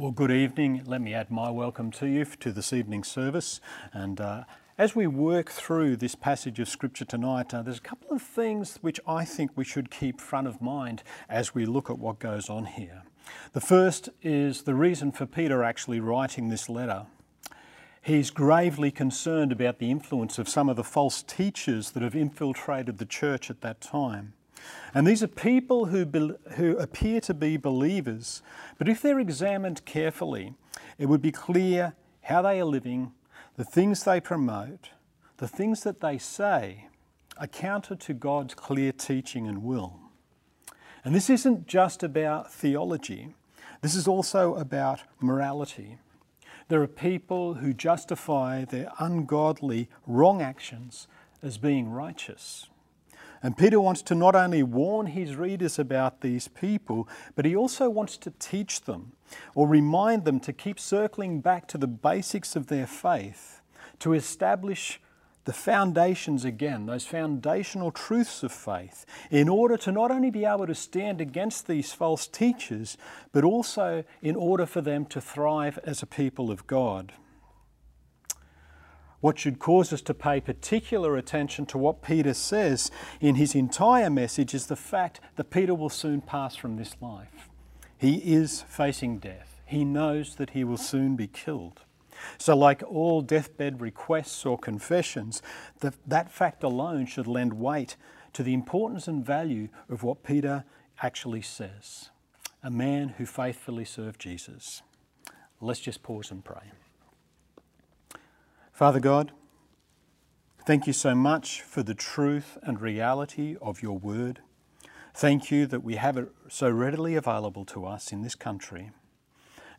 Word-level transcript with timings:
Well, 0.00 0.12
good 0.12 0.30
evening. 0.30 0.82
Let 0.86 1.02
me 1.02 1.12
add 1.12 1.30
my 1.30 1.50
welcome 1.50 1.90
to 1.90 2.06
you 2.06 2.24
to 2.24 2.52
this 2.52 2.72
evening's 2.72 3.08
service. 3.08 3.60
And 3.92 4.18
uh, 4.18 4.44
as 4.78 4.96
we 4.96 5.06
work 5.06 5.50
through 5.50 5.96
this 5.96 6.14
passage 6.14 6.58
of 6.58 6.70
Scripture 6.70 7.04
tonight, 7.04 7.52
uh, 7.52 7.60
there's 7.60 7.76
a 7.76 7.82
couple 7.82 8.16
of 8.16 8.22
things 8.22 8.78
which 8.80 8.98
I 9.06 9.26
think 9.26 9.50
we 9.56 9.64
should 9.64 9.90
keep 9.90 10.18
front 10.18 10.46
of 10.46 10.62
mind 10.62 11.02
as 11.28 11.54
we 11.54 11.66
look 11.66 11.90
at 11.90 11.98
what 11.98 12.18
goes 12.18 12.48
on 12.48 12.64
here. 12.64 13.02
The 13.52 13.60
first 13.60 14.08
is 14.22 14.62
the 14.62 14.74
reason 14.74 15.12
for 15.12 15.26
Peter 15.26 15.62
actually 15.62 16.00
writing 16.00 16.48
this 16.48 16.70
letter. 16.70 17.04
He's 18.00 18.30
gravely 18.30 18.90
concerned 18.90 19.52
about 19.52 19.80
the 19.80 19.90
influence 19.90 20.38
of 20.38 20.48
some 20.48 20.70
of 20.70 20.76
the 20.76 20.82
false 20.82 21.22
teachers 21.22 21.90
that 21.90 22.02
have 22.02 22.16
infiltrated 22.16 22.96
the 22.96 23.04
church 23.04 23.50
at 23.50 23.60
that 23.60 23.82
time. 23.82 24.32
And 24.94 25.06
these 25.06 25.22
are 25.22 25.28
people 25.28 25.86
who, 25.86 26.04
be, 26.04 26.32
who 26.56 26.76
appear 26.78 27.20
to 27.22 27.34
be 27.34 27.56
believers, 27.56 28.42
but 28.78 28.88
if 28.88 29.00
they're 29.00 29.20
examined 29.20 29.84
carefully, 29.84 30.54
it 30.98 31.06
would 31.06 31.22
be 31.22 31.32
clear 31.32 31.94
how 32.22 32.42
they 32.42 32.60
are 32.60 32.64
living, 32.64 33.12
the 33.56 33.64
things 33.64 34.04
they 34.04 34.20
promote, 34.20 34.90
the 35.38 35.48
things 35.48 35.82
that 35.82 36.00
they 36.00 36.18
say 36.18 36.86
are 37.38 37.46
counter 37.46 37.94
to 37.94 38.14
God's 38.14 38.54
clear 38.54 38.92
teaching 38.92 39.46
and 39.46 39.62
will. 39.62 39.98
And 41.04 41.14
this 41.14 41.30
isn't 41.30 41.66
just 41.66 42.02
about 42.02 42.52
theology, 42.52 43.34
this 43.80 43.94
is 43.94 44.06
also 44.06 44.54
about 44.56 45.02
morality. 45.20 45.96
There 46.68 46.82
are 46.82 46.86
people 46.86 47.54
who 47.54 47.72
justify 47.72 48.64
their 48.64 48.92
ungodly, 48.98 49.88
wrong 50.06 50.40
actions 50.40 51.08
as 51.42 51.58
being 51.58 51.90
righteous. 51.90 52.68
And 53.42 53.56
Peter 53.56 53.80
wants 53.80 54.02
to 54.02 54.14
not 54.14 54.34
only 54.34 54.62
warn 54.62 55.06
his 55.06 55.36
readers 55.36 55.78
about 55.78 56.20
these 56.20 56.48
people, 56.48 57.08
but 57.34 57.46
he 57.46 57.56
also 57.56 57.88
wants 57.88 58.16
to 58.18 58.32
teach 58.38 58.82
them 58.82 59.12
or 59.54 59.66
remind 59.66 60.24
them 60.24 60.40
to 60.40 60.52
keep 60.52 60.78
circling 60.78 61.40
back 61.40 61.66
to 61.68 61.78
the 61.78 61.86
basics 61.86 62.54
of 62.54 62.66
their 62.66 62.86
faith, 62.86 63.62
to 64.00 64.12
establish 64.12 65.00
the 65.46 65.52
foundations 65.54 66.44
again, 66.44 66.84
those 66.84 67.06
foundational 67.06 67.90
truths 67.90 68.42
of 68.42 68.52
faith, 68.52 69.06
in 69.30 69.48
order 69.48 69.78
to 69.78 69.90
not 69.90 70.10
only 70.10 70.30
be 70.30 70.44
able 70.44 70.66
to 70.66 70.74
stand 70.74 71.20
against 71.20 71.66
these 71.66 71.94
false 71.94 72.26
teachers, 72.26 72.98
but 73.32 73.42
also 73.42 74.04
in 74.20 74.36
order 74.36 74.66
for 74.66 74.82
them 74.82 75.06
to 75.06 75.20
thrive 75.20 75.78
as 75.84 76.02
a 76.02 76.06
people 76.06 76.50
of 76.50 76.66
God. 76.66 77.14
What 79.20 79.38
should 79.38 79.58
cause 79.58 79.92
us 79.92 80.00
to 80.02 80.14
pay 80.14 80.40
particular 80.40 81.16
attention 81.16 81.66
to 81.66 81.78
what 81.78 82.02
Peter 82.02 82.32
says 82.32 82.90
in 83.20 83.34
his 83.34 83.54
entire 83.54 84.08
message 84.08 84.54
is 84.54 84.66
the 84.66 84.76
fact 84.76 85.20
that 85.36 85.50
Peter 85.50 85.74
will 85.74 85.90
soon 85.90 86.22
pass 86.22 86.56
from 86.56 86.76
this 86.76 86.96
life. 87.02 87.50
He 87.98 88.16
is 88.16 88.62
facing 88.62 89.18
death. 89.18 89.60
He 89.66 89.84
knows 89.84 90.36
that 90.36 90.50
he 90.50 90.64
will 90.64 90.78
soon 90.78 91.16
be 91.16 91.26
killed. 91.26 91.82
So, 92.38 92.56
like 92.56 92.82
all 92.82 93.20
deathbed 93.20 93.80
requests 93.80 94.44
or 94.44 94.58
confessions, 94.58 95.42
that, 95.80 95.94
that 96.06 96.30
fact 96.30 96.62
alone 96.62 97.06
should 97.06 97.26
lend 97.26 97.54
weight 97.54 97.96
to 98.32 98.42
the 98.42 98.54
importance 98.54 99.06
and 99.06 99.24
value 99.24 99.68
of 99.88 100.02
what 100.02 100.22
Peter 100.22 100.64
actually 101.02 101.42
says 101.42 102.10
a 102.62 102.70
man 102.70 103.10
who 103.16 103.24
faithfully 103.24 103.84
served 103.84 104.20
Jesus. 104.20 104.82
Let's 105.62 105.80
just 105.80 106.02
pause 106.02 106.30
and 106.30 106.44
pray. 106.44 106.72
Father 108.80 108.98
God, 108.98 109.32
thank 110.64 110.86
you 110.86 110.94
so 110.94 111.14
much 111.14 111.60
for 111.60 111.82
the 111.82 111.92
truth 111.92 112.56
and 112.62 112.80
reality 112.80 113.58
of 113.60 113.82
your 113.82 113.98
word. 113.98 114.40
Thank 115.12 115.50
you 115.50 115.66
that 115.66 115.84
we 115.84 115.96
have 115.96 116.16
it 116.16 116.30
so 116.48 116.70
readily 116.70 117.14
available 117.14 117.66
to 117.66 117.84
us 117.84 118.10
in 118.10 118.22
this 118.22 118.34
country. 118.34 118.90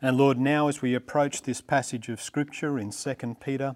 And 0.00 0.16
Lord, 0.16 0.38
now 0.38 0.68
as 0.68 0.82
we 0.82 0.94
approach 0.94 1.42
this 1.42 1.60
passage 1.60 2.08
of 2.08 2.22
Scripture 2.22 2.78
in 2.78 2.92
2 2.92 3.38
Peter, 3.40 3.74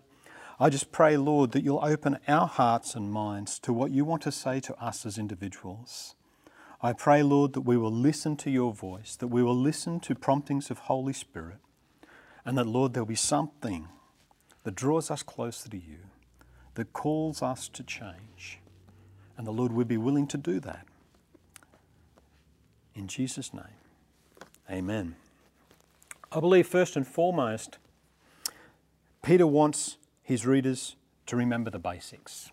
I 0.61 0.71
just 0.71 0.93
pray, 0.93 1.17
Lord, 1.17 1.51
that 1.51 1.65
you'll 1.65 1.85
open 1.85 2.21
our 2.29 2.47
hearts 2.47 2.95
and 2.95 3.11
minds 3.11 3.59
to 3.59 3.73
what 3.73 3.91
you 3.91 4.05
want 4.05 4.23
to 4.23 4.31
say 4.31 4.61
to 4.61 4.77
us 4.77 5.05
as 5.05 5.19
individuals. 5.19 6.15
I 6.81 6.93
pray, 6.93 7.25
Lord, 7.25 7.55
that 7.55 7.63
we 7.63 7.77
will 7.77 7.91
listen 7.91 8.37
to 8.37 8.49
your 8.49 8.73
voice, 8.73 9.17
that 9.17 9.27
we 9.27 9.43
will 9.43 9.57
listen 9.57 9.99
to 9.99 10.15
promptings 10.15 10.71
of 10.71 10.79
Holy 10.79 11.13
Spirit, 11.13 11.59
and 12.45 12.57
that, 12.57 12.69
Lord, 12.69 12.95
there'll 12.95 13.09
be 13.09 13.17
something 13.17 13.89
that 14.67 14.75
draws 14.75 15.13
us 15.13 15.23
closer 15.23 15.69
to 15.69 15.77
you, 15.77 15.99
that 16.75 16.93
calls 16.93 17.41
us 17.41 17.69
to 17.69 17.85
change. 17.85 18.59
And 19.39 19.47
the 19.47 19.53
Lord 19.53 19.71
would 19.71 19.87
be 19.87 19.97
willing 19.97 20.27
to 20.27 20.37
do 20.37 20.59
that. 20.59 20.85
In 22.93 23.07
Jesus' 23.07 23.55
name, 23.55 23.79
amen. 24.69 25.15
I 26.33 26.41
believe 26.41 26.67
first 26.67 26.97
and 26.97 27.07
foremost, 27.07 27.79
Peter 29.23 29.47
wants 29.47 29.99
his 30.21 30.45
readers 30.45 30.97
to 31.27 31.37
remember 31.37 31.71
the 31.71 31.79
basics. 31.79 32.51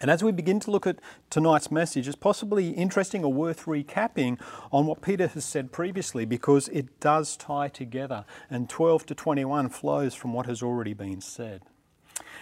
And 0.00 0.10
as 0.10 0.22
we 0.22 0.32
begin 0.32 0.60
to 0.60 0.70
look 0.70 0.86
at 0.86 0.98
tonight's 1.30 1.70
message, 1.70 2.08
it's 2.08 2.16
possibly 2.16 2.70
interesting 2.70 3.24
or 3.24 3.32
worth 3.32 3.66
recapping 3.66 4.40
on 4.72 4.86
what 4.86 5.00
Peter 5.00 5.28
has 5.28 5.44
said 5.44 5.72
previously 5.72 6.24
because 6.24 6.68
it 6.68 7.00
does 7.00 7.36
tie 7.36 7.68
together, 7.68 8.24
and 8.50 8.68
12 8.68 9.06
to 9.06 9.14
21 9.14 9.68
flows 9.68 10.14
from 10.14 10.32
what 10.32 10.46
has 10.46 10.62
already 10.62 10.94
been 10.94 11.20
said. 11.20 11.62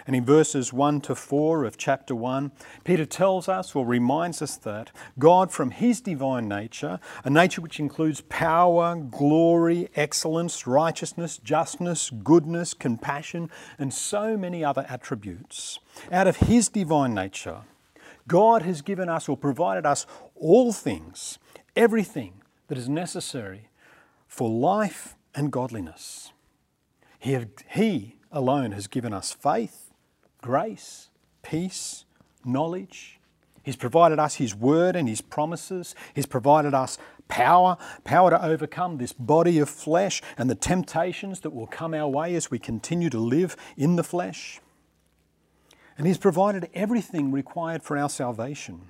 And 0.06 0.16
in 0.16 0.24
verses 0.24 0.72
1 0.72 1.00
to 1.02 1.14
4 1.14 1.64
of 1.64 1.76
chapter 1.76 2.14
1, 2.14 2.52
Peter 2.84 3.04
tells 3.04 3.48
us 3.48 3.74
or 3.74 3.84
reminds 3.84 4.42
us 4.42 4.56
that 4.58 4.90
God, 5.18 5.50
from 5.50 5.70
his 5.70 6.00
divine 6.00 6.48
nature, 6.48 7.00
a 7.24 7.30
nature 7.30 7.60
which 7.60 7.80
includes 7.80 8.20
power, 8.22 8.96
glory, 8.96 9.88
excellence, 9.94 10.66
righteousness, 10.66 11.38
justness, 11.38 12.10
goodness, 12.10 12.74
compassion, 12.74 13.50
and 13.78 13.92
so 13.92 14.36
many 14.36 14.64
other 14.64 14.86
attributes, 14.88 15.78
out 16.10 16.26
of 16.26 16.36
his 16.36 16.68
divine 16.68 17.14
nature, 17.14 17.62
God 18.26 18.62
has 18.62 18.82
given 18.82 19.08
us 19.08 19.28
or 19.28 19.36
provided 19.36 19.84
us 19.84 20.06
all 20.36 20.72
things, 20.72 21.38
everything 21.74 22.34
that 22.68 22.78
is 22.78 22.88
necessary 22.88 23.70
for 24.28 24.48
life 24.48 25.16
and 25.34 25.50
godliness. 25.50 26.32
He, 27.18 27.36
he 27.70 28.16
alone 28.30 28.72
has 28.72 28.86
given 28.86 29.12
us 29.12 29.32
faith, 29.32 29.89
grace, 30.40 31.08
peace, 31.42 32.04
knowledge. 32.44 33.20
He's 33.62 33.76
provided 33.76 34.18
us 34.18 34.36
His 34.36 34.54
word 34.54 34.96
and 34.96 35.08
His 35.08 35.20
promises. 35.20 35.94
He's 36.14 36.26
provided 36.26 36.74
us 36.74 36.98
power, 37.28 37.76
power 38.04 38.30
to 38.30 38.44
overcome 38.44 38.98
this 38.98 39.12
body 39.12 39.58
of 39.58 39.68
flesh 39.68 40.22
and 40.36 40.50
the 40.50 40.54
temptations 40.54 41.40
that 41.40 41.50
will 41.50 41.66
come 41.66 41.94
our 41.94 42.08
way 42.08 42.34
as 42.34 42.50
we 42.50 42.58
continue 42.58 43.10
to 43.10 43.18
live 43.18 43.56
in 43.76 43.96
the 43.96 44.04
flesh. 44.04 44.60
And 45.96 46.06
He's 46.06 46.18
provided 46.18 46.68
everything 46.74 47.30
required 47.30 47.82
for 47.82 47.96
our 47.96 48.08
salvation 48.08 48.88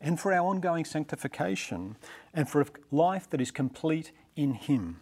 and 0.00 0.20
for 0.20 0.32
our 0.32 0.46
ongoing 0.46 0.84
sanctification 0.84 1.96
and 2.34 2.48
for 2.48 2.60
a 2.60 2.66
life 2.90 3.30
that 3.30 3.40
is 3.40 3.50
complete 3.50 4.12
in 4.36 4.54
Him. 4.54 5.00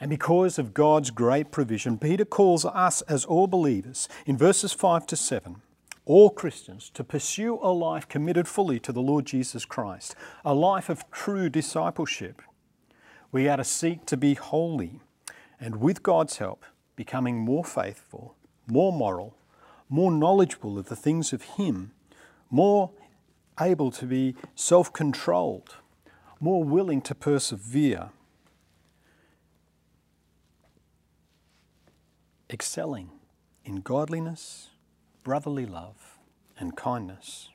And 0.00 0.10
because 0.10 0.58
of 0.58 0.74
God's 0.74 1.10
great 1.10 1.50
provision, 1.50 1.98
Peter 1.98 2.24
calls 2.24 2.64
us 2.64 3.02
as 3.02 3.24
all 3.24 3.46
believers 3.46 4.08
in 4.26 4.36
verses 4.36 4.72
5 4.72 5.06
to 5.06 5.16
7, 5.16 5.56
all 6.04 6.30
Christians, 6.30 6.90
to 6.94 7.02
pursue 7.02 7.58
a 7.62 7.72
life 7.72 8.06
committed 8.06 8.46
fully 8.46 8.78
to 8.80 8.92
the 8.92 9.00
Lord 9.00 9.24
Jesus 9.24 9.64
Christ, 9.64 10.14
a 10.44 10.54
life 10.54 10.88
of 10.88 11.10
true 11.10 11.48
discipleship. 11.48 12.42
We 13.32 13.48
are 13.48 13.56
to 13.56 13.64
seek 13.64 14.04
to 14.06 14.16
be 14.16 14.34
holy 14.34 15.00
and, 15.58 15.76
with 15.80 16.02
God's 16.02 16.36
help, 16.38 16.64
becoming 16.94 17.38
more 17.38 17.64
faithful, 17.64 18.36
more 18.66 18.92
moral, 18.92 19.36
more 19.88 20.12
knowledgeable 20.12 20.78
of 20.78 20.88
the 20.88 20.96
things 20.96 21.32
of 21.32 21.42
Him, 21.42 21.92
more 22.50 22.90
able 23.60 23.90
to 23.92 24.04
be 24.04 24.34
self 24.54 24.92
controlled, 24.92 25.76
more 26.38 26.62
willing 26.62 27.00
to 27.02 27.14
persevere 27.14 28.10
excelling 32.50 33.10
in 33.64 33.80
godliness, 33.80 34.70
brotherly 35.24 35.66
love, 35.66 36.18
and 36.58 36.76
kindness. 36.76 37.50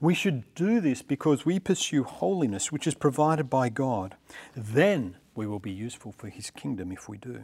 We 0.00 0.14
should 0.14 0.54
do 0.54 0.80
this 0.80 1.02
because 1.02 1.44
we 1.44 1.58
pursue 1.58 2.04
holiness, 2.04 2.72
which 2.72 2.86
is 2.86 2.94
provided 2.94 3.50
by 3.50 3.68
God. 3.68 4.16
Then 4.56 5.16
we 5.34 5.46
will 5.46 5.58
be 5.58 5.70
useful 5.70 6.12
for 6.12 6.28
His 6.28 6.50
kingdom 6.50 6.92
if 6.92 7.08
we 7.08 7.18
do. 7.18 7.42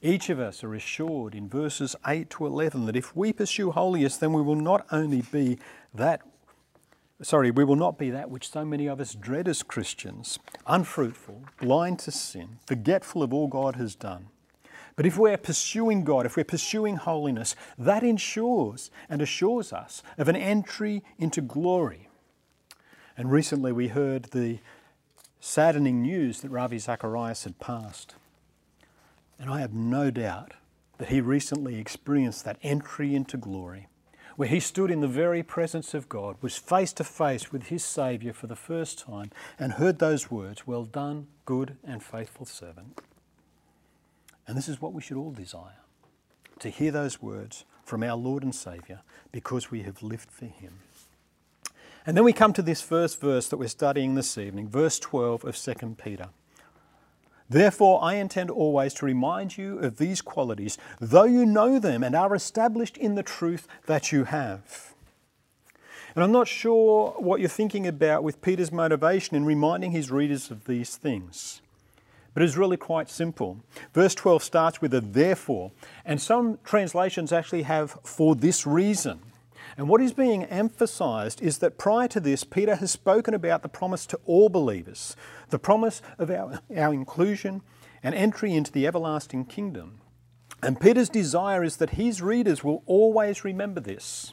Each 0.00 0.28
of 0.30 0.40
us 0.40 0.64
are 0.64 0.74
assured 0.74 1.34
in 1.34 1.48
verses 1.48 1.94
8 2.06 2.28
to 2.30 2.46
11 2.46 2.86
that 2.86 2.96
if 2.96 3.14
we 3.14 3.32
pursue 3.32 3.70
holiness, 3.70 4.16
then 4.16 4.32
we 4.32 4.42
will 4.42 4.56
not 4.56 4.84
only 4.90 5.22
be 5.22 5.58
that, 5.94 6.22
sorry, 7.20 7.52
we 7.52 7.62
will 7.62 7.76
not 7.76 7.98
be 7.98 8.10
that 8.10 8.28
which 8.28 8.50
so 8.50 8.64
many 8.64 8.88
of 8.88 9.00
us 9.00 9.14
dread 9.14 9.46
as 9.46 9.62
Christians 9.62 10.40
unfruitful, 10.66 11.44
blind 11.60 12.00
to 12.00 12.10
sin, 12.10 12.58
forgetful 12.66 13.22
of 13.22 13.32
all 13.32 13.46
God 13.46 13.76
has 13.76 13.94
done 13.94 14.26
but 14.96 15.06
if 15.06 15.16
we're 15.16 15.36
pursuing 15.36 16.04
God, 16.04 16.26
if 16.26 16.36
we're 16.36 16.44
pursuing 16.44 16.96
holiness, 16.96 17.56
that 17.78 18.02
ensures 18.02 18.90
and 19.08 19.22
assures 19.22 19.72
us 19.72 20.02
of 20.18 20.28
an 20.28 20.36
entry 20.36 21.02
into 21.18 21.40
glory. 21.40 22.08
And 23.16 23.30
recently 23.30 23.72
we 23.72 23.88
heard 23.88 24.24
the 24.24 24.58
saddening 25.40 26.02
news 26.02 26.40
that 26.40 26.50
Ravi 26.50 26.78
Zacharias 26.78 27.44
had 27.44 27.58
passed. 27.58 28.14
And 29.38 29.50
I 29.50 29.60
have 29.60 29.74
no 29.74 30.10
doubt 30.10 30.52
that 30.98 31.08
he 31.08 31.20
recently 31.20 31.78
experienced 31.78 32.44
that 32.44 32.58
entry 32.62 33.14
into 33.14 33.36
glory, 33.36 33.88
where 34.36 34.48
he 34.48 34.60
stood 34.60 34.90
in 34.90 35.00
the 35.00 35.08
very 35.08 35.42
presence 35.42 35.94
of 35.94 36.08
God, 36.08 36.36
was 36.40 36.56
face 36.56 36.92
to 36.94 37.04
face 37.04 37.50
with 37.50 37.64
his 37.64 37.82
Saviour 37.82 38.32
for 38.32 38.46
the 38.46 38.54
first 38.54 39.00
time, 39.00 39.30
and 39.58 39.72
heard 39.72 39.98
those 39.98 40.30
words 40.30 40.66
Well 40.66 40.84
done, 40.84 41.26
good 41.44 41.76
and 41.82 42.02
faithful 42.02 42.46
servant. 42.46 43.00
And 44.52 44.58
this 44.58 44.68
is 44.68 44.82
what 44.82 44.92
we 44.92 45.00
should 45.00 45.16
all 45.16 45.30
desire 45.30 45.80
to 46.58 46.68
hear 46.68 46.90
those 46.90 47.22
words 47.22 47.64
from 47.86 48.02
our 48.02 48.18
Lord 48.18 48.42
and 48.42 48.54
Saviour 48.54 49.00
because 49.32 49.70
we 49.70 49.84
have 49.84 50.02
lived 50.02 50.30
for 50.30 50.44
him. 50.44 50.80
And 52.04 52.14
then 52.14 52.22
we 52.22 52.34
come 52.34 52.52
to 52.52 52.60
this 52.60 52.82
first 52.82 53.18
verse 53.18 53.48
that 53.48 53.56
we're 53.56 53.68
studying 53.68 54.14
this 54.14 54.36
evening, 54.36 54.68
verse 54.68 54.98
12 54.98 55.46
of 55.46 55.56
2 55.56 55.96
Peter. 55.96 56.28
Therefore, 57.48 58.04
I 58.04 58.16
intend 58.16 58.50
always 58.50 58.92
to 58.96 59.06
remind 59.06 59.56
you 59.56 59.78
of 59.78 59.96
these 59.96 60.20
qualities, 60.20 60.76
though 61.00 61.24
you 61.24 61.46
know 61.46 61.78
them 61.78 62.04
and 62.04 62.14
are 62.14 62.34
established 62.34 62.98
in 62.98 63.14
the 63.14 63.22
truth 63.22 63.66
that 63.86 64.12
you 64.12 64.24
have. 64.24 64.92
And 66.14 66.22
I'm 66.22 66.30
not 66.30 66.46
sure 66.46 67.14
what 67.16 67.40
you're 67.40 67.48
thinking 67.48 67.86
about 67.86 68.22
with 68.22 68.42
Peter's 68.42 68.70
motivation 68.70 69.34
in 69.34 69.46
reminding 69.46 69.92
his 69.92 70.10
readers 70.10 70.50
of 70.50 70.66
these 70.66 70.96
things. 70.96 71.61
But 72.34 72.42
it's 72.42 72.56
really 72.56 72.76
quite 72.76 73.10
simple. 73.10 73.58
Verse 73.92 74.14
12 74.14 74.42
starts 74.42 74.80
with 74.80 74.94
a 74.94 75.00
therefore, 75.00 75.72
and 76.04 76.20
some 76.20 76.58
translations 76.64 77.32
actually 77.32 77.62
have 77.62 77.98
for 78.04 78.34
this 78.34 78.66
reason. 78.66 79.20
And 79.76 79.88
what 79.88 80.00
is 80.02 80.12
being 80.12 80.44
emphasized 80.44 81.42
is 81.42 81.58
that 81.58 81.78
prior 81.78 82.08
to 82.08 82.20
this, 82.20 82.44
Peter 82.44 82.76
has 82.76 82.90
spoken 82.90 83.34
about 83.34 83.62
the 83.62 83.68
promise 83.68 84.06
to 84.06 84.20
all 84.24 84.48
believers, 84.48 85.16
the 85.50 85.58
promise 85.58 86.02
of 86.18 86.30
our, 86.30 86.60
our 86.76 86.92
inclusion 86.92 87.62
and 88.02 88.14
entry 88.14 88.54
into 88.54 88.72
the 88.72 88.86
everlasting 88.86 89.44
kingdom. 89.44 90.00
And 90.62 90.80
Peter's 90.80 91.08
desire 91.08 91.64
is 91.64 91.78
that 91.78 91.90
his 91.90 92.22
readers 92.22 92.62
will 92.62 92.82
always 92.86 93.44
remember 93.44 93.80
this, 93.80 94.32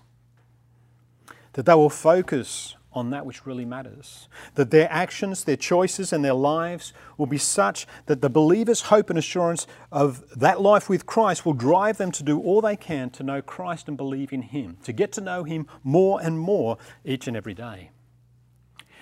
that 1.53 1.65
they 1.65 1.73
will 1.73 1.89
focus 1.89 2.75
on 2.91 3.11
that 3.11 3.25
which 3.25 3.45
really 3.45 3.65
matters. 3.65 4.27
That 4.55 4.71
their 4.71 4.91
actions, 4.91 5.43
their 5.43 5.55
choices, 5.55 6.11
and 6.11 6.25
their 6.25 6.33
lives 6.33 6.91
will 7.17 7.27
be 7.27 7.37
such 7.37 7.85
that 8.07 8.21
the 8.21 8.29
believer's 8.29 8.83
hope 8.83 9.09
and 9.09 9.19
assurance 9.19 9.67
of 9.91 10.27
that 10.37 10.59
life 10.59 10.89
with 10.89 11.05
Christ 11.05 11.45
will 11.45 11.53
drive 11.53 11.97
them 11.97 12.11
to 12.11 12.23
do 12.23 12.39
all 12.39 12.61
they 12.61 12.75
can 12.75 13.09
to 13.11 13.23
know 13.23 13.41
Christ 13.41 13.87
and 13.87 13.95
believe 13.95 14.33
in 14.33 14.41
Him, 14.41 14.77
to 14.83 14.93
get 14.93 15.11
to 15.13 15.21
know 15.21 15.43
Him 15.43 15.67
more 15.83 16.19
and 16.21 16.39
more 16.39 16.77
each 17.05 17.27
and 17.27 17.37
every 17.37 17.53
day. 17.53 17.91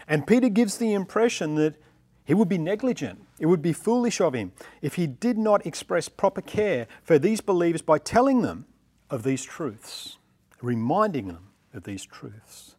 And 0.08 0.28
Peter 0.28 0.50
gives 0.50 0.78
the 0.78 0.94
impression 0.94 1.56
that 1.56 1.76
he 2.24 2.34
would 2.34 2.50
be 2.50 2.58
negligent, 2.58 3.22
it 3.40 3.46
would 3.46 3.62
be 3.62 3.72
foolish 3.72 4.20
of 4.20 4.34
him 4.34 4.52
if 4.82 4.96
he 4.96 5.08
did 5.08 5.38
not 5.38 5.66
express 5.66 6.10
proper 6.10 6.42
care 6.42 6.88
for 7.02 7.18
these 7.18 7.40
believers 7.40 7.82
by 7.82 8.00
telling 8.00 8.42
them 8.42 8.66
of 9.10 9.24
these 9.24 9.46
truths, 9.46 10.18
reminding 10.62 11.28
them 11.28 11.52
of 11.74 11.86
these 11.86 12.04
truths 12.04 12.77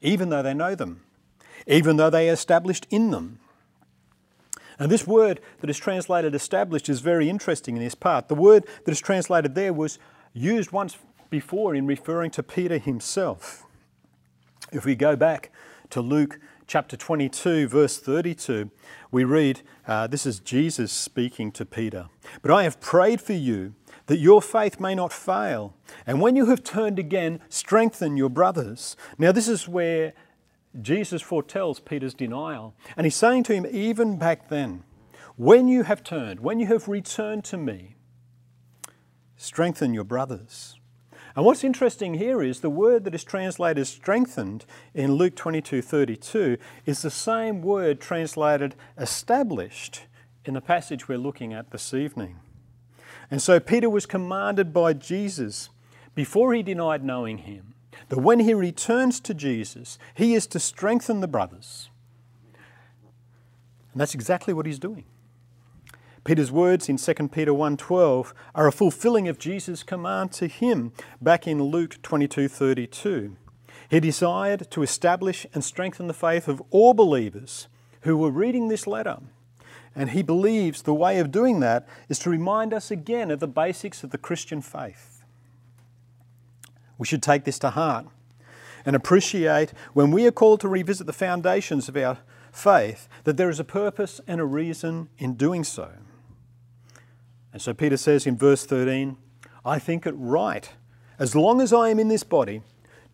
even 0.00 0.28
though 0.28 0.42
they 0.42 0.54
know 0.54 0.74
them, 0.74 1.02
even 1.66 1.96
though 1.96 2.10
they 2.10 2.30
are 2.30 2.34
established 2.34 2.86
in 2.90 3.10
them. 3.10 3.40
And 4.78 4.90
this 4.90 5.06
word 5.06 5.40
that 5.60 5.68
is 5.68 5.78
translated 5.78 6.34
established 6.34 6.88
is 6.88 7.00
very 7.00 7.28
interesting 7.28 7.76
in 7.76 7.82
this 7.82 7.96
part. 7.96 8.28
The 8.28 8.34
word 8.34 8.64
that 8.84 8.92
is 8.92 9.00
translated 9.00 9.54
there 9.54 9.72
was 9.72 9.98
used 10.32 10.70
once 10.70 10.96
before 11.30 11.74
in 11.74 11.86
referring 11.86 12.30
to 12.32 12.42
Peter 12.42 12.78
himself. 12.78 13.64
If 14.72 14.84
we 14.84 14.94
go 14.94 15.16
back 15.16 15.50
to 15.90 16.00
Luke 16.00 16.38
chapter 16.66 16.96
22, 16.96 17.66
verse 17.68 17.98
32, 17.98 18.70
we 19.10 19.24
read 19.24 19.62
uh, 19.86 20.06
this 20.06 20.26
is 20.26 20.38
Jesus 20.38 20.92
speaking 20.92 21.50
to 21.52 21.64
Peter. 21.64 22.08
But 22.42 22.52
I 22.52 22.62
have 22.62 22.80
prayed 22.80 23.20
for 23.20 23.32
you 23.32 23.74
that 24.08 24.18
your 24.18 24.42
faith 24.42 24.80
may 24.80 24.94
not 24.94 25.12
fail. 25.12 25.74
And 26.06 26.20
when 26.20 26.34
you 26.34 26.46
have 26.46 26.64
turned 26.64 26.98
again, 26.98 27.40
strengthen 27.48 28.16
your 28.16 28.30
brothers. 28.30 28.96
Now, 29.18 29.32
this 29.32 29.48
is 29.48 29.68
where 29.68 30.14
Jesus 30.80 31.22
foretells 31.22 31.78
Peter's 31.78 32.14
denial. 32.14 32.74
And 32.96 33.04
he's 33.04 33.14
saying 33.14 33.44
to 33.44 33.54
him, 33.54 33.66
even 33.70 34.18
back 34.18 34.48
then, 34.48 34.82
when 35.36 35.68
you 35.68 35.84
have 35.84 36.02
turned, 36.02 36.40
when 36.40 36.58
you 36.58 36.66
have 36.66 36.88
returned 36.88 37.44
to 37.44 37.58
me, 37.58 37.96
strengthen 39.36 39.94
your 39.94 40.04
brothers. 40.04 40.78
And 41.36 41.44
what's 41.44 41.62
interesting 41.62 42.14
here 42.14 42.42
is 42.42 42.60
the 42.60 42.70
word 42.70 43.04
that 43.04 43.14
is 43.14 43.24
translated 43.24 43.86
strengthened 43.86 44.64
in 44.94 45.12
Luke 45.12 45.36
22 45.36 45.82
32 45.82 46.56
is 46.86 47.02
the 47.02 47.10
same 47.10 47.60
word 47.60 48.00
translated 48.00 48.74
established 48.96 50.06
in 50.44 50.54
the 50.54 50.60
passage 50.60 51.06
we're 51.06 51.18
looking 51.18 51.52
at 51.52 51.70
this 51.70 51.94
evening. 51.94 52.40
And 53.30 53.42
so 53.42 53.60
Peter 53.60 53.90
was 53.90 54.06
commanded 54.06 54.72
by 54.72 54.92
Jesus 54.94 55.68
before 56.14 56.54
he 56.54 56.62
denied 56.62 57.04
knowing 57.04 57.38
him 57.38 57.74
that 58.08 58.20
when 58.20 58.40
he 58.40 58.54
returns 58.54 59.20
to 59.20 59.34
Jesus, 59.34 59.98
he 60.14 60.34
is 60.34 60.46
to 60.48 60.58
strengthen 60.58 61.20
the 61.20 61.28
brothers. 61.28 61.90
And 63.92 64.00
that's 64.00 64.14
exactly 64.14 64.54
what 64.54 64.66
he's 64.66 64.78
doing. 64.78 65.04
Peter's 66.24 66.52
words 66.52 66.88
in 66.88 66.98
2 66.98 67.32
Peter 67.32 67.52
1:12 67.52 68.34
are 68.54 68.66
a 68.66 68.72
fulfilling 68.72 69.28
of 69.28 69.38
Jesus' 69.38 69.82
command 69.82 70.32
to 70.32 70.46
him 70.46 70.92
back 71.20 71.46
in 71.46 71.62
Luke 71.62 72.02
22:32. 72.02 73.36
He 73.88 74.00
desired 74.00 74.70
to 74.70 74.82
establish 74.82 75.46
and 75.54 75.64
strengthen 75.64 76.06
the 76.06 76.14
faith 76.14 76.48
of 76.48 76.62
all 76.70 76.92
believers 76.92 77.68
who 78.02 78.16
were 78.16 78.30
reading 78.30 78.68
this 78.68 78.86
letter 78.86 79.18
and 79.98 80.10
he 80.10 80.22
believes 80.22 80.82
the 80.82 80.94
way 80.94 81.18
of 81.18 81.32
doing 81.32 81.58
that 81.58 81.86
is 82.08 82.20
to 82.20 82.30
remind 82.30 82.72
us 82.72 82.88
again 82.88 83.32
of 83.32 83.40
the 83.40 83.48
basics 83.48 84.04
of 84.04 84.10
the 84.10 84.16
Christian 84.16 84.62
faith. 84.62 85.24
We 86.96 87.06
should 87.06 87.22
take 87.22 87.42
this 87.42 87.58
to 87.58 87.70
heart 87.70 88.06
and 88.86 88.94
appreciate 88.94 89.72
when 89.94 90.12
we 90.12 90.24
are 90.24 90.30
called 90.30 90.60
to 90.60 90.68
revisit 90.68 91.08
the 91.08 91.12
foundations 91.12 91.88
of 91.88 91.96
our 91.96 92.18
faith 92.52 93.08
that 93.24 93.36
there 93.36 93.50
is 93.50 93.58
a 93.58 93.64
purpose 93.64 94.20
and 94.28 94.40
a 94.40 94.44
reason 94.44 95.08
in 95.18 95.34
doing 95.34 95.64
so. 95.64 95.90
And 97.52 97.60
so 97.60 97.74
Peter 97.74 97.96
says 97.96 98.24
in 98.24 98.36
verse 98.36 98.64
13, 98.64 99.16
I 99.64 99.80
think 99.80 100.06
it 100.06 100.14
right, 100.16 100.70
as 101.18 101.34
long 101.34 101.60
as 101.60 101.72
I 101.72 101.88
am 101.88 101.98
in 101.98 102.06
this 102.06 102.22
body, 102.22 102.62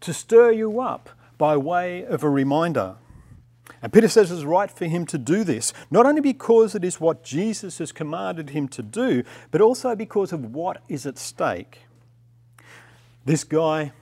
to 0.00 0.12
stir 0.12 0.52
you 0.52 0.82
up 0.82 1.08
by 1.38 1.56
way 1.56 2.04
of 2.04 2.22
a 2.22 2.28
reminder 2.28 2.96
and 3.84 3.92
Peter 3.92 4.08
says 4.08 4.32
it's 4.32 4.44
right 4.44 4.70
for 4.70 4.86
him 4.86 5.04
to 5.04 5.18
do 5.18 5.44
this, 5.44 5.74
not 5.90 6.06
only 6.06 6.22
because 6.22 6.74
it 6.74 6.84
is 6.84 7.02
what 7.02 7.22
Jesus 7.22 7.76
has 7.76 7.92
commanded 7.92 8.48
him 8.48 8.66
to 8.68 8.80
do, 8.80 9.22
but 9.50 9.60
also 9.60 9.94
because 9.94 10.32
of 10.32 10.54
what 10.54 10.80
is 10.88 11.04
at 11.04 11.18
stake. 11.18 11.80
This 13.26 13.44
guy 13.44 13.92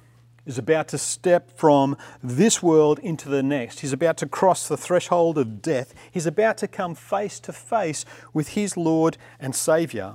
is 0.47 0.57
about 0.57 0.87
to 0.87 0.99
step 0.99 1.59
from 1.59 1.97
this 2.23 2.63
world 2.63 3.01
into 3.01 3.29
the 3.29 3.43
next. 3.43 3.81
He's 3.81 3.93
about 3.93 4.19
to 4.19 4.29
cross 4.29 4.69
the 4.69 4.77
threshold 4.77 5.37
of 5.37 5.61
death. 5.61 5.95
He's 6.13 6.27
about 6.27 6.59
to 6.59 6.69
come 6.69 6.95
face 6.95 7.41
to 7.41 7.53
face 7.53 8.05
with 8.33 8.51
his 8.51 8.77
Lord 8.77 9.19
and 9.41 9.53
Saviour. 9.53 10.15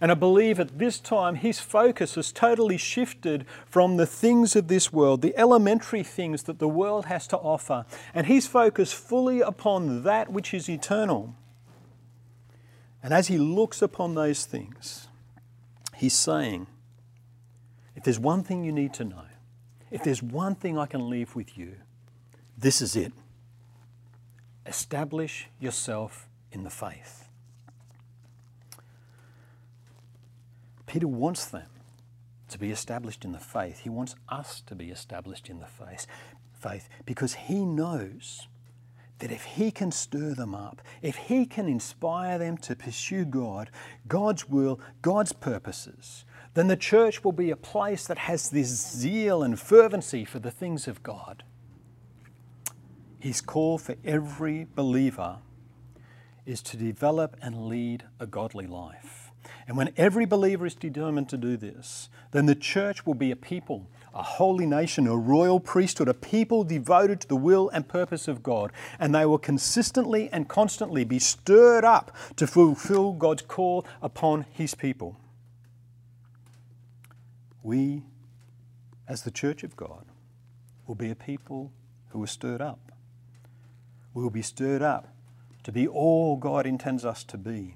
And 0.00 0.10
I 0.10 0.14
believe 0.14 0.60
at 0.60 0.78
this 0.78 1.00
time 1.00 1.36
his 1.36 1.60
focus 1.60 2.14
has 2.14 2.32
totally 2.32 2.76
shifted 2.76 3.46
from 3.66 3.96
the 3.96 4.06
things 4.06 4.54
of 4.54 4.68
this 4.68 4.92
world, 4.92 5.22
the 5.22 5.36
elementary 5.36 6.02
things 6.02 6.44
that 6.44 6.58
the 6.58 6.68
world 6.68 7.06
has 7.06 7.26
to 7.28 7.36
offer, 7.38 7.84
and 8.14 8.26
he's 8.26 8.46
focused 8.46 8.94
fully 8.94 9.40
upon 9.40 10.02
that 10.02 10.30
which 10.30 10.52
is 10.54 10.68
eternal. 10.68 11.34
And 13.02 13.14
as 13.14 13.28
he 13.28 13.38
looks 13.38 13.80
upon 13.80 14.14
those 14.14 14.44
things, 14.44 15.08
he's 15.96 16.14
saying, 16.14 16.66
if 17.94 18.04
there's 18.04 18.18
one 18.18 18.42
thing 18.42 18.64
you 18.64 18.72
need 18.72 18.94
to 18.94 19.04
know, 19.04 19.24
if 19.90 20.02
there's 20.04 20.22
one 20.22 20.54
thing 20.54 20.78
I 20.78 20.86
can 20.86 21.08
leave 21.08 21.34
with 21.34 21.56
you, 21.56 21.76
this 22.56 22.82
is 22.82 22.94
it. 22.94 23.12
Establish 24.66 25.48
yourself 25.58 26.28
in 26.52 26.64
the 26.64 26.70
faith. 26.70 27.27
Peter 30.88 31.06
wants 31.06 31.44
them 31.44 31.68
to 32.48 32.58
be 32.58 32.70
established 32.70 33.24
in 33.24 33.32
the 33.32 33.38
faith. 33.38 33.80
He 33.80 33.90
wants 33.90 34.16
us 34.28 34.62
to 34.62 34.74
be 34.74 34.90
established 34.90 35.48
in 35.48 35.60
the 35.60 35.66
faith, 35.66 36.06
faith 36.52 36.88
because 37.04 37.34
he 37.34 37.64
knows 37.64 38.48
that 39.18 39.30
if 39.30 39.44
he 39.44 39.70
can 39.70 39.92
stir 39.92 40.34
them 40.34 40.54
up, 40.54 40.80
if 41.02 41.16
he 41.16 41.44
can 41.44 41.68
inspire 41.68 42.38
them 42.38 42.56
to 42.56 42.74
pursue 42.74 43.24
God, 43.24 43.70
God's 44.06 44.48
will, 44.48 44.80
God's 45.02 45.32
purposes, 45.32 46.24
then 46.54 46.68
the 46.68 46.76
church 46.76 47.22
will 47.22 47.32
be 47.32 47.50
a 47.50 47.56
place 47.56 48.06
that 48.06 48.18
has 48.18 48.48
this 48.48 48.68
zeal 48.68 49.42
and 49.42 49.60
fervency 49.60 50.24
for 50.24 50.38
the 50.38 50.50
things 50.50 50.88
of 50.88 51.02
God. 51.02 51.42
His 53.18 53.40
call 53.40 53.76
for 53.76 53.96
every 54.04 54.66
believer 54.74 55.38
is 56.46 56.62
to 56.62 56.76
develop 56.78 57.36
and 57.42 57.66
lead 57.66 58.04
a 58.18 58.26
godly 58.26 58.66
life 58.66 59.27
And 59.66 59.76
when 59.76 59.92
every 59.96 60.24
believer 60.24 60.66
is 60.66 60.74
determined 60.74 61.28
to 61.30 61.36
do 61.36 61.56
this, 61.56 62.08
then 62.32 62.46
the 62.46 62.54
church 62.54 63.06
will 63.06 63.14
be 63.14 63.30
a 63.30 63.36
people, 63.36 63.88
a 64.14 64.22
holy 64.22 64.66
nation, 64.66 65.06
a 65.06 65.16
royal 65.16 65.60
priesthood, 65.60 66.08
a 66.08 66.14
people 66.14 66.64
devoted 66.64 67.20
to 67.20 67.28
the 67.28 67.36
will 67.36 67.68
and 67.70 67.88
purpose 67.88 68.28
of 68.28 68.42
God. 68.42 68.72
And 68.98 69.14
they 69.14 69.26
will 69.26 69.38
consistently 69.38 70.28
and 70.32 70.48
constantly 70.48 71.04
be 71.04 71.18
stirred 71.18 71.84
up 71.84 72.14
to 72.36 72.46
fulfill 72.46 73.12
God's 73.12 73.42
call 73.42 73.86
upon 74.02 74.46
His 74.50 74.74
people. 74.74 75.20
We, 77.62 78.02
as 79.06 79.22
the 79.22 79.30
church 79.30 79.62
of 79.62 79.76
God, 79.76 80.06
will 80.86 80.94
be 80.94 81.10
a 81.10 81.14
people 81.14 81.72
who 82.08 82.22
are 82.22 82.28
stirred 82.28 82.62
up. 82.62 82.92
We 84.14 84.22
will 84.22 84.30
be 84.30 84.42
stirred 84.42 84.82
up 84.82 85.14
to 85.64 85.72
be 85.72 85.86
all 85.86 86.36
God 86.36 86.66
intends 86.66 87.04
us 87.04 87.22
to 87.24 87.36
be. 87.36 87.74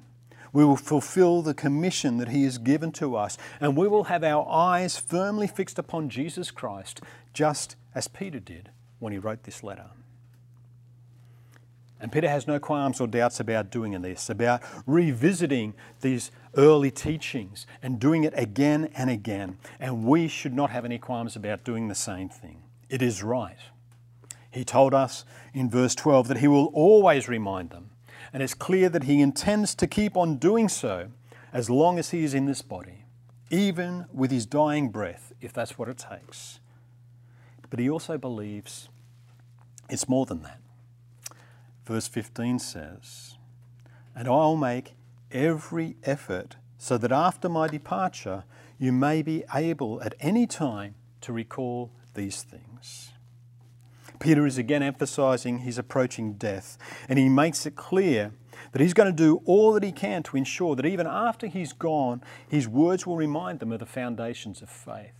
We 0.52 0.64
will 0.64 0.76
fulfill 0.76 1.42
the 1.42 1.54
commission 1.54 2.18
that 2.18 2.28
He 2.28 2.44
has 2.44 2.58
given 2.58 2.92
to 2.92 3.16
us, 3.16 3.38
and 3.60 3.76
we 3.76 3.88
will 3.88 4.04
have 4.04 4.22
our 4.22 4.46
eyes 4.48 4.98
firmly 4.98 5.46
fixed 5.46 5.78
upon 5.78 6.08
Jesus 6.08 6.50
Christ, 6.50 7.00
just 7.32 7.76
as 7.94 8.08
Peter 8.08 8.40
did 8.40 8.70
when 8.98 9.12
he 9.12 9.18
wrote 9.18 9.42
this 9.42 9.62
letter. 9.62 9.86
And 12.00 12.10
Peter 12.10 12.28
has 12.28 12.48
no 12.48 12.58
qualms 12.58 13.00
or 13.00 13.06
doubts 13.06 13.38
about 13.38 13.70
doing 13.70 14.00
this, 14.02 14.28
about 14.28 14.60
revisiting 14.86 15.74
these 16.00 16.32
early 16.56 16.90
teachings 16.90 17.64
and 17.80 18.00
doing 18.00 18.24
it 18.24 18.32
again 18.36 18.90
and 18.96 19.08
again. 19.08 19.56
And 19.78 20.04
we 20.04 20.26
should 20.26 20.52
not 20.52 20.70
have 20.70 20.84
any 20.84 20.98
qualms 20.98 21.36
about 21.36 21.62
doing 21.62 21.86
the 21.86 21.94
same 21.94 22.28
thing. 22.28 22.64
It 22.88 23.02
is 23.02 23.22
right. 23.22 23.58
He 24.50 24.64
told 24.64 24.94
us 24.94 25.24
in 25.54 25.70
verse 25.70 25.94
12 25.94 26.28
that 26.28 26.38
he 26.38 26.48
will 26.48 26.66
always 26.74 27.28
remind 27.28 27.70
them, 27.70 27.90
and 28.32 28.42
it's 28.42 28.54
clear 28.54 28.88
that 28.88 29.04
he 29.04 29.20
intends 29.20 29.74
to 29.76 29.86
keep 29.86 30.16
on 30.16 30.36
doing 30.36 30.68
so 30.68 31.08
as 31.52 31.68
long 31.68 31.98
as 31.98 32.10
he 32.10 32.24
is 32.24 32.34
in 32.34 32.46
this 32.46 32.62
body, 32.62 33.04
even 33.50 34.06
with 34.12 34.30
his 34.30 34.46
dying 34.46 34.88
breath, 34.88 35.32
if 35.40 35.52
that's 35.52 35.78
what 35.78 35.88
it 35.88 35.98
takes. 35.98 36.60
But 37.68 37.78
he 37.78 37.90
also 37.90 38.16
believes 38.16 38.88
it's 39.88 40.08
more 40.08 40.24
than 40.24 40.42
that. 40.42 40.60
Verse 41.84 42.08
15 42.08 42.58
says, 42.58 43.36
And 44.14 44.28
I'll 44.28 44.56
make 44.56 44.94
every 45.30 45.96
effort 46.04 46.56
so 46.78 46.96
that 46.98 47.12
after 47.12 47.48
my 47.48 47.68
departure 47.68 48.44
you 48.78 48.92
may 48.92 49.22
be 49.22 49.44
able 49.54 50.02
at 50.02 50.14
any 50.20 50.46
time 50.46 50.94
to 51.20 51.32
recall 51.32 51.90
these 52.14 52.42
things. 52.42 52.71
Peter 54.22 54.46
is 54.46 54.56
again 54.56 54.84
emphasizing 54.84 55.58
his 55.58 55.78
approaching 55.78 56.34
death, 56.34 56.78
and 57.08 57.18
he 57.18 57.28
makes 57.28 57.66
it 57.66 57.74
clear 57.74 58.30
that 58.70 58.80
he's 58.80 58.94
going 58.94 59.10
to 59.10 59.16
do 59.16 59.42
all 59.46 59.72
that 59.72 59.82
he 59.82 59.90
can 59.90 60.22
to 60.22 60.36
ensure 60.36 60.76
that 60.76 60.86
even 60.86 61.08
after 61.08 61.48
he's 61.48 61.72
gone, 61.72 62.22
his 62.48 62.68
words 62.68 63.04
will 63.04 63.16
remind 63.16 63.58
them 63.58 63.72
of 63.72 63.80
the 63.80 63.86
foundations 63.86 64.62
of 64.62 64.70
faith. 64.70 65.10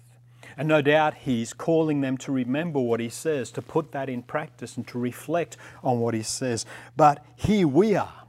And 0.56 0.68
no 0.68 0.82
doubt 0.82 1.14
he's 1.14 1.52
calling 1.52 2.00
them 2.00 2.16
to 2.18 2.30
remember 2.30 2.78
what 2.78 3.00
he 3.00 3.08
says, 3.08 3.50
to 3.52 3.62
put 3.62 3.90
that 3.90 4.08
in 4.08 4.22
practice, 4.22 4.76
and 4.76 4.86
to 4.86 5.00
reflect 5.00 5.56
on 5.82 5.98
what 5.98 6.14
he 6.14 6.22
says. 6.22 6.64
But 6.96 7.26
here 7.34 7.66
we 7.66 7.96
are 7.96 8.21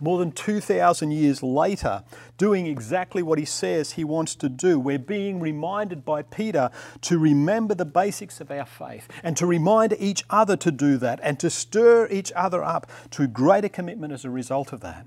more 0.00 0.18
than 0.18 0.32
2,000 0.32 1.10
years 1.10 1.42
later, 1.42 2.04
doing 2.36 2.66
exactly 2.66 3.22
what 3.22 3.38
he 3.38 3.44
says 3.44 3.92
he 3.92 4.04
wants 4.04 4.34
to 4.36 4.48
do. 4.48 4.78
We're 4.78 4.98
being 4.98 5.40
reminded 5.40 6.04
by 6.04 6.22
Peter 6.22 6.70
to 7.02 7.18
remember 7.18 7.74
the 7.74 7.84
basics 7.84 8.40
of 8.40 8.50
our 8.50 8.66
faith 8.66 9.08
and 9.22 9.36
to 9.36 9.46
remind 9.46 9.94
each 9.98 10.24
other 10.28 10.56
to 10.56 10.70
do 10.70 10.98
that 10.98 11.20
and 11.22 11.40
to 11.40 11.48
stir 11.48 12.08
each 12.08 12.32
other 12.36 12.62
up 12.62 12.90
to 13.12 13.26
greater 13.26 13.68
commitment 13.68 14.12
as 14.12 14.24
a 14.24 14.30
result 14.30 14.72
of 14.72 14.80
that. 14.80 15.06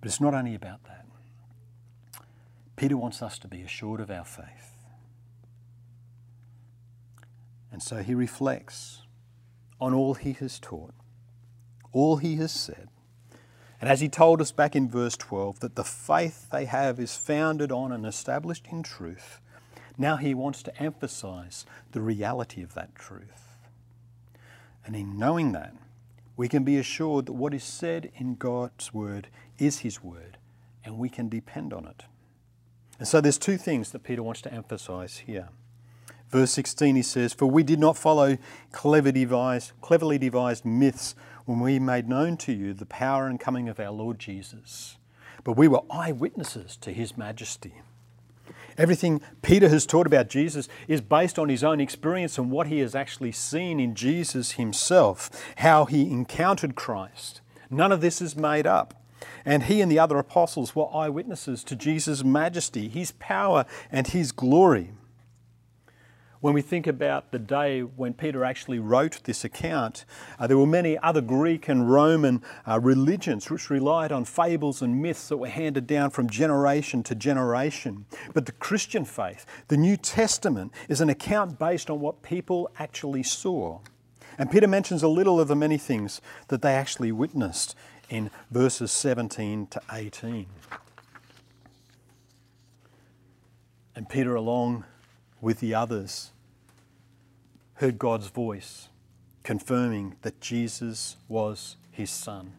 But 0.00 0.08
it's 0.08 0.20
not 0.20 0.34
only 0.34 0.54
about 0.54 0.84
that. 0.84 1.06
Peter 2.76 2.96
wants 2.96 3.22
us 3.22 3.38
to 3.38 3.48
be 3.48 3.62
assured 3.62 4.00
of 4.00 4.10
our 4.10 4.24
faith. 4.24 4.72
And 7.72 7.82
so 7.82 8.02
he 8.02 8.14
reflects 8.14 9.02
on 9.80 9.94
all 9.94 10.14
he 10.14 10.32
has 10.34 10.60
taught 10.60 10.94
all 11.94 12.16
he 12.16 12.36
has 12.36 12.52
said. 12.52 12.88
And 13.80 13.90
as 13.90 14.00
he 14.00 14.08
told 14.08 14.40
us 14.40 14.52
back 14.52 14.76
in 14.76 14.88
verse 14.88 15.16
12, 15.16 15.60
that 15.60 15.76
the 15.76 15.84
faith 15.84 16.50
they 16.50 16.66
have 16.66 17.00
is 17.00 17.16
founded 17.16 17.72
on 17.72 17.92
and 17.92 18.04
established 18.04 18.66
in 18.70 18.82
truth, 18.82 19.40
now 19.96 20.16
he 20.16 20.34
wants 20.34 20.62
to 20.64 20.82
emphasize 20.82 21.64
the 21.92 22.00
reality 22.00 22.62
of 22.62 22.74
that 22.74 22.94
truth. 22.94 23.56
And 24.84 24.94
in 24.96 25.18
knowing 25.18 25.52
that, 25.52 25.74
we 26.36 26.48
can 26.48 26.64
be 26.64 26.76
assured 26.76 27.26
that 27.26 27.32
what 27.32 27.54
is 27.54 27.62
said 27.62 28.10
in 28.16 28.34
God's 28.34 28.92
word 28.92 29.28
is 29.58 29.80
his 29.80 30.02
word, 30.02 30.36
and 30.84 30.98
we 30.98 31.08
can 31.08 31.28
depend 31.28 31.72
on 31.72 31.86
it. 31.86 32.04
And 32.98 33.06
so 33.06 33.20
there's 33.20 33.38
two 33.38 33.56
things 33.56 33.92
that 33.92 34.02
Peter 34.02 34.22
wants 34.22 34.42
to 34.42 34.52
emphasize 34.52 35.18
here. 35.18 35.48
Verse 36.30 36.50
16 36.50 36.96
he 36.96 37.02
says, 37.02 37.32
For 37.32 37.46
we 37.46 37.62
did 37.62 37.78
not 37.78 37.96
follow 37.96 38.38
clever 38.72 39.12
devised, 39.12 39.72
cleverly 39.80 40.18
devised 40.18 40.64
myths 40.64 41.14
when 41.44 41.60
we 41.60 41.78
made 41.78 42.08
known 42.08 42.36
to 42.38 42.52
you 42.52 42.72
the 42.72 42.86
power 42.86 43.26
and 43.26 43.38
coming 43.38 43.68
of 43.68 43.78
our 43.78 43.90
Lord 43.90 44.18
Jesus, 44.18 44.96
but 45.42 45.56
we 45.56 45.68
were 45.68 45.82
eyewitnesses 45.90 46.76
to 46.78 46.92
his 46.92 47.16
majesty. 47.16 47.82
Everything 48.76 49.20
Peter 49.42 49.68
has 49.68 49.86
taught 49.86 50.06
about 50.06 50.28
Jesus 50.28 50.68
is 50.88 51.00
based 51.00 51.38
on 51.38 51.48
his 51.48 51.62
own 51.62 51.80
experience 51.80 52.38
and 52.38 52.50
what 52.50 52.66
he 52.66 52.80
has 52.80 52.94
actually 52.94 53.32
seen 53.32 53.78
in 53.78 53.94
Jesus 53.94 54.52
himself, 54.52 55.30
how 55.58 55.84
he 55.84 56.10
encountered 56.10 56.74
Christ. 56.74 57.40
None 57.70 57.92
of 57.92 58.00
this 58.00 58.20
is 58.20 58.36
made 58.36 58.66
up. 58.66 59.00
And 59.44 59.64
he 59.64 59.80
and 59.80 59.90
the 59.90 59.98
other 59.98 60.18
apostles 60.18 60.74
were 60.74 60.94
eyewitnesses 60.94 61.62
to 61.64 61.76
Jesus' 61.76 62.24
majesty, 62.24 62.88
his 62.88 63.12
power, 63.12 63.64
and 63.92 64.08
his 64.08 64.32
glory 64.32 64.90
when 66.44 66.52
we 66.52 66.60
think 66.60 66.86
about 66.86 67.32
the 67.32 67.38
day 67.38 67.80
when 67.80 68.12
Peter 68.12 68.44
actually 68.44 68.78
wrote 68.78 69.18
this 69.24 69.46
account, 69.46 70.04
uh, 70.38 70.46
there 70.46 70.58
were 70.58 70.66
many 70.66 70.98
other 70.98 71.22
Greek 71.22 71.70
and 71.70 71.90
Roman 71.90 72.42
uh, 72.68 72.78
religions 72.78 73.48
which 73.48 73.70
relied 73.70 74.12
on 74.12 74.26
fables 74.26 74.82
and 74.82 75.00
myths 75.00 75.28
that 75.28 75.38
were 75.38 75.48
handed 75.48 75.86
down 75.86 76.10
from 76.10 76.28
generation 76.28 77.02
to 77.04 77.14
generation. 77.14 78.04
But 78.34 78.44
the 78.44 78.52
Christian 78.52 79.06
faith, 79.06 79.46
the 79.68 79.78
New 79.78 79.96
Testament, 79.96 80.74
is 80.86 81.00
an 81.00 81.08
account 81.08 81.58
based 81.58 81.88
on 81.88 82.00
what 82.00 82.20
people 82.20 82.70
actually 82.78 83.22
saw. 83.22 83.78
And 84.36 84.50
Peter 84.50 84.68
mentions 84.68 85.02
a 85.02 85.08
little 85.08 85.40
of 85.40 85.48
the 85.48 85.56
many 85.56 85.78
things 85.78 86.20
that 86.48 86.60
they 86.60 86.74
actually 86.74 87.10
witnessed 87.10 87.74
in 88.10 88.30
verses 88.50 88.92
17 88.92 89.68
to 89.68 89.80
18. 89.90 90.44
And 93.96 94.10
Peter, 94.10 94.34
along 94.34 94.84
with 95.40 95.60
the 95.60 95.74
others, 95.74 96.32
heard 97.74 97.98
God's 97.98 98.28
voice 98.28 98.88
confirming 99.42 100.16
that 100.22 100.40
Jesus 100.40 101.16
was 101.28 101.76
his 101.90 102.10
son. 102.10 102.54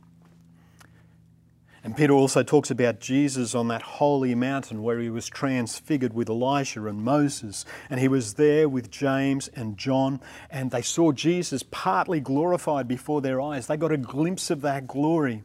And 1.84 1.96
Peter 1.96 2.14
also 2.14 2.42
talks 2.42 2.72
about 2.72 3.00
Jesus 3.00 3.54
on 3.54 3.68
that 3.68 3.84
holy 3.84 4.34
mountain 4.34 4.82
where 4.82 5.00
he 5.00 5.12
was 5.12 5.28
transfigured 5.28 6.14
with 6.14 6.30
Elijah 6.30 6.88
and 6.88 7.04
Moses. 7.04 7.64
And 7.92 8.00
he 8.00 8.08
was 8.08 8.34
there 8.34 8.68
with 8.68 8.90
James 8.90 9.50
and 9.50 9.78
John, 9.78 10.20
and 10.50 10.72
they 10.72 10.82
saw 10.82 11.12
Jesus 11.12 11.62
partly 11.62 12.20
glorified 12.20 12.88
before 12.88 13.22
their 13.22 13.40
eyes. 13.40 13.68
They 13.68 13.78
got 13.78 13.92
a 13.92 13.98
glimpse 13.98 14.50
of 14.50 14.62
that 14.62 14.88
glory. 14.88 15.44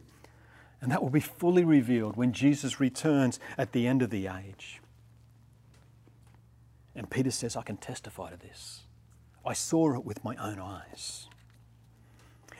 And 0.81 0.91
that 0.91 1.03
will 1.03 1.11
be 1.11 1.19
fully 1.19 1.63
revealed 1.63 2.17
when 2.17 2.33
Jesus 2.33 2.79
returns 2.79 3.39
at 3.55 3.71
the 3.71 3.85
end 3.85 4.01
of 4.01 4.09
the 4.09 4.25
age. 4.25 4.81
And 6.95 7.07
Peter 7.07 7.29
says, 7.29 7.55
I 7.55 7.61
can 7.61 7.77
testify 7.77 8.31
to 8.31 8.37
this. 8.37 8.80
I 9.45 9.53
saw 9.53 9.95
it 9.95 10.05
with 10.05 10.23
my 10.23 10.35
own 10.35 10.59
eyes. 10.59 11.27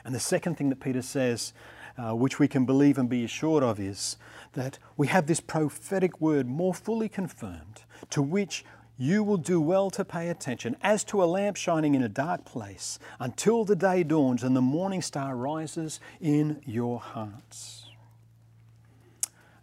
And 0.04 0.14
the 0.14 0.20
second 0.20 0.56
thing 0.56 0.68
that 0.70 0.80
Peter 0.80 1.02
says, 1.02 1.52
uh, 1.96 2.14
which 2.14 2.38
we 2.38 2.48
can 2.48 2.64
believe 2.64 2.98
and 2.98 3.08
be 3.08 3.24
assured 3.24 3.62
of, 3.62 3.78
is 3.78 4.16
that 4.54 4.78
we 4.96 5.06
have 5.06 5.26
this 5.26 5.40
prophetic 5.40 6.20
word 6.20 6.46
more 6.46 6.74
fully 6.74 7.08
confirmed, 7.08 7.82
to 8.10 8.20
which 8.20 8.64
you 8.98 9.22
will 9.22 9.36
do 9.36 9.60
well 9.60 9.90
to 9.90 10.04
pay 10.04 10.28
attention, 10.28 10.76
as 10.82 11.04
to 11.04 11.22
a 11.22 11.26
lamp 11.26 11.56
shining 11.56 11.94
in 11.94 12.02
a 12.02 12.08
dark 12.08 12.44
place, 12.44 12.98
until 13.18 13.64
the 13.64 13.76
day 13.76 14.02
dawns 14.02 14.42
and 14.42 14.56
the 14.56 14.60
morning 14.60 15.02
star 15.02 15.36
rises 15.36 16.00
in 16.20 16.60
your 16.66 16.98
hearts. 16.98 17.81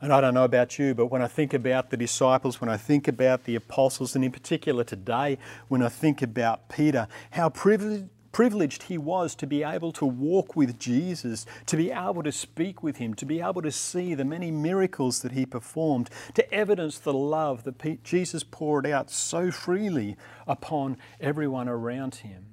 And 0.02 0.14
I 0.14 0.22
don't 0.22 0.34
know 0.34 0.46
about 0.46 0.80
you, 0.80 0.94
but 0.94 1.08
when 1.08 1.22
I 1.22 1.28
think 1.28 1.54
about 1.54 1.90
the 1.90 1.98
disciples, 1.98 2.62
when 2.62 2.70
I 2.70 2.78
think 2.78 3.08
about 3.08 3.44
the 3.44 3.56
apostles, 3.56 4.16
and 4.16 4.24
in 4.24 4.32
particular 4.32 4.86
today, 4.86 5.38
when 5.68 5.82
I 5.82 5.90
think 5.90 6.22
about 6.22 6.70
Peter, 6.70 7.08
how 7.32 7.50
privileged 7.50 8.10
privileged 8.32 8.84
he 8.84 8.98
was 8.98 9.34
to 9.36 9.48
be 9.48 9.64
able 9.64 9.92
to 9.92 10.06
walk 10.06 10.56
with 10.56 10.78
Jesus, 10.80 11.46
to 11.66 11.76
be 11.76 11.92
able 11.92 12.24
to 12.24 12.32
speak 12.32 12.84
with 12.84 12.98
him, 12.98 13.14
to 13.16 13.26
be 13.26 13.42
able 13.42 13.62
to 13.62 13.72
see 13.72 14.14
the 14.14 14.24
many 14.24 14.52
miracles 14.52 15.22
that 15.22 15.32
he 15.32 15.46
performed, 15.46 16.10
to 16.36 16.54
evidence 16.54 17.00
the 17.00 17.12
love 17.12 17.64
that 17.64 18.04
Jesus 18.04 18.44
poured 18.44 18.86
out 18.86 19.10
so 19.10 19.52
freely 19.52 20.16
upon 20.48 20.98
everyone 21.20 21.68
around 21.68 22.16
him. 22.16 22.46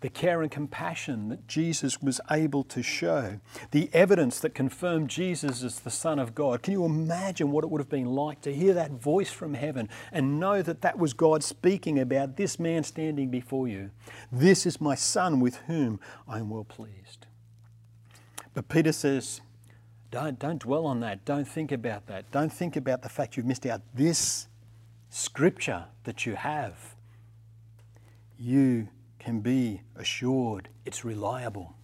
The 0.00 0.10
care 0.10 0.42
and 0.42 0.50
compassion 0.50 1.30
that 1.30 1.48
Jesus 1.48 2.02
was 2.02 2.20
able 2.30 2.62
to 2.64 2.82
show, 2.82 3.40
the 3.70 3.88
evidence 3.92 4.38
that 4.40 4.54
confirmed 4.54 5.08
Jesus 5.08 5.62
as 5.62 5.80
the 5.80 5.90
Son 5.90 6.18
of 6.18 6.34
God. 6.34 6.62
Can 6.62 6.72
you 6.72 6.84
imagine 6.84 7.50
what 7.50 7.64
it 7.64 7.70
would 7.70 7.80
have 7.80 7.88
been 7.88 8.06
like 8.06 8.42
to 8.42 8.54
hear 8.54 8.74
that 8.74 8.90
voice 8.90 9.30
from 9.30 9.54
heaven 9.54 9.88
and 10.12 10.38
know 10.38 10.60
that 10.60 10.82
that 10.82 10.98
was 10.98 11.14
God 11.14 11.42
speaking 11.42 11.98
about 11.98 12.36
this 12.36 12.58
man 12.58 12.84
standing 12.84 13.30
before 13.30 13.68
you? 13.68 13.90
This 14.30 14.66
is 14.66 14.80
my 14.80 14.94
Son 14.94 15.40
with 15.40 15.56
whom 15.66 15.98
I 16.28 16.38
am 16.40 16.50
well 16.50 16.64
pleased. 16.64 17.26
But 18.52 18.68
Peter 18.68 18.92
says, 18.92 19.40
don't, 20.10 20.38
don't 20.38 20.60
dwell 20.60 20.86
on 20.86 21.00
that. 21.00 21.24
Don't 21.24 21.48
think 21.48 21.72
about 21.72 22.06
that. 22.06 22.30
Don't 22.30 22.52
think 22.52 22.76
about 22.76 23.02
the 23.02 23.08
fact 23.08 23.36
you've 23.36 23.46
missed 23.46 23.66
out. 23.66 23.80
This 23.94 24.46
scripture 25.08 25.86
that 26.04 26.26
you 26.26 26.34
have, 26.34 26.94
you 28.38 28.88
can 29.26 29.40
be 29.40 29.80
assured 29.96 30.68
it's 30.84 31.04
reliable. 31.04 31.74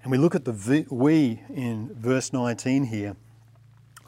And 0.00 0.12
we 0.12 0.16
look 0.16 0.36
at 0.36 0.44
the 0.44 0.86
we 0.90 1.42
in 1.52 1.92
verse 1.92 2.32
19 2.32 2.84
here. 2.84 3.16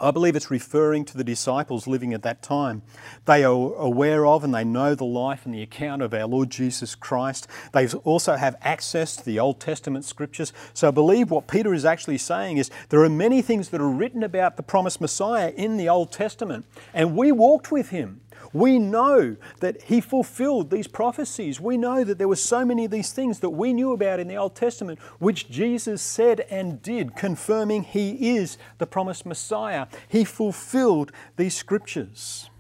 I 0.01 0.13
believe 0.13 0.37
it's 0.37 0.53
referring 0.53 1.05
to 1.07 1.17
the 1.17 1.25
disciples 1.25 1.89
living 1.89 2.15
at 2.15 2.23
that 2.23 2.43
time. 2.43 2.83
They 3.25 3.43
are 3.43 3.75
aware 3.75 4.25
of 4.25 4.45
and 4.45 4.55
they 4.55 4.63
know 4.63 4.95
the 4.95 5.05
life 5.05 5.45
and 5.45 5.53
the 5.53 5.63
account 5.63 6.01
of 6.01 6.15
our 6.15 6.29
Lord 6.29 6.49
Jesus 6.49 6.95
Christ. 6.95 7.49
They 7.73 7.89
also 7.89 8.37
have 8.37 8.55
access 8.63 9.17
to 9.17 9.25
the 9.25 9.41
Old 9.41 9.59
Testament 9.59 10.05
scriptures. 10.05 10.53
So 10.75 10.87
I 10.87 10.93
believe 10.93 11.33
what 11.33 11.49
Peter 11.49 11.75
is 11.75 11.85
actually 11.85 12.19
saying 12.19 12.59
is 12.59 12.71
there 12.91 13.03
are 13.03 13.11
many 13.11 13.43
things 13.43 13.71
that 13.71 13.81
are 13.81 13.91
written 13.91 14.23
about 14.23 14.57
the 14.57 14.63
promised 14.63 15.01
Messiah 15.01 15.53
in 15.57 15.77
the 15.77 15.89
Old 15.89 16.13
Testament, 16.13 16.67
and 16.95 17.17
we 17.17 17.33
walked 17.33 17.73
with 17.73 17.89
him. 17.89 18.21
We 18.53 18.79
know 18.79 19.37
that 19.61 19.83
he 19.83 20.01
fulfilled 20.01 20.71
these 20.71 20.89
prophecies. 20.89 21.61
We 21.61 21.77
know 21.77 22.03
that 22.03 22.19
there 22.19 22.29
were 22.29 22.37
so 22.37 22.65
many 22.65 22.85
of 22.85 22.91
these 22.91 23.13
things 23.13 23.41
that 23.41 23.51
we 23.51 23.73
knew 23.73 23.93
about 23.93 24.19
in 24.19 24.27
the 24.27 24.37
Old 24.37 24.57
Testament, 24.57 24.99
which 25.19 25.49
Jesus 25.49 26.03
said 26.03 26.41
and 26.51 26.83
did, 26.83 27.15
confirming 27.15 27.85
he 27.85 28.37
is 28.37 28.59
the 28.79 28.87
promised 28.87 29.25
Messiah. 29.25 29.87
He 30.09 30.25
fulfilled 30.25 31.13
these 31.37 31.55
scriptures. 31.55 32.51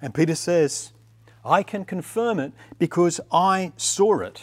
And 0.00 0.14
Peter 0.14 0.36
says, 0.36 0.92
I 1.44 1.64
can 1.64 1.84
confirm 1.84 2.38
it 2.38 2.52
because 2.78 3.20
I 3.32 3.72
saw 3.76 4.20
it. 4.20 4.42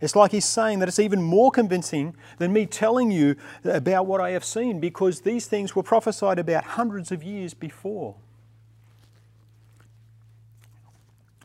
It's 0.00 0.16
like 0.16 0.32
he's 0.32 0.44
saying 0.44 0.80
that 0.80 0.88
it's 0.88 0.98
even 0.98 1.22
more 1.22 1.50
convincing 1.50 2.16
than 2.38 2.52
me 2.52 2.66
telling 2.66 3.10
you 3.10 3.36
about 3.64 4.06
what 4.06 4.20
I 4.20 4.30
have 4.30 4.44
seen 4.44 4.80
because 4.80 5.20
these 5.20 5.46
things 5.46 5.74
were 5.74 5.82
prophesied 5.82 6.38
about 6.38 6.64
hundreds 6.64 7.12
of 7.12 7.22
years 7.22 7.54
before. 7.54 8.16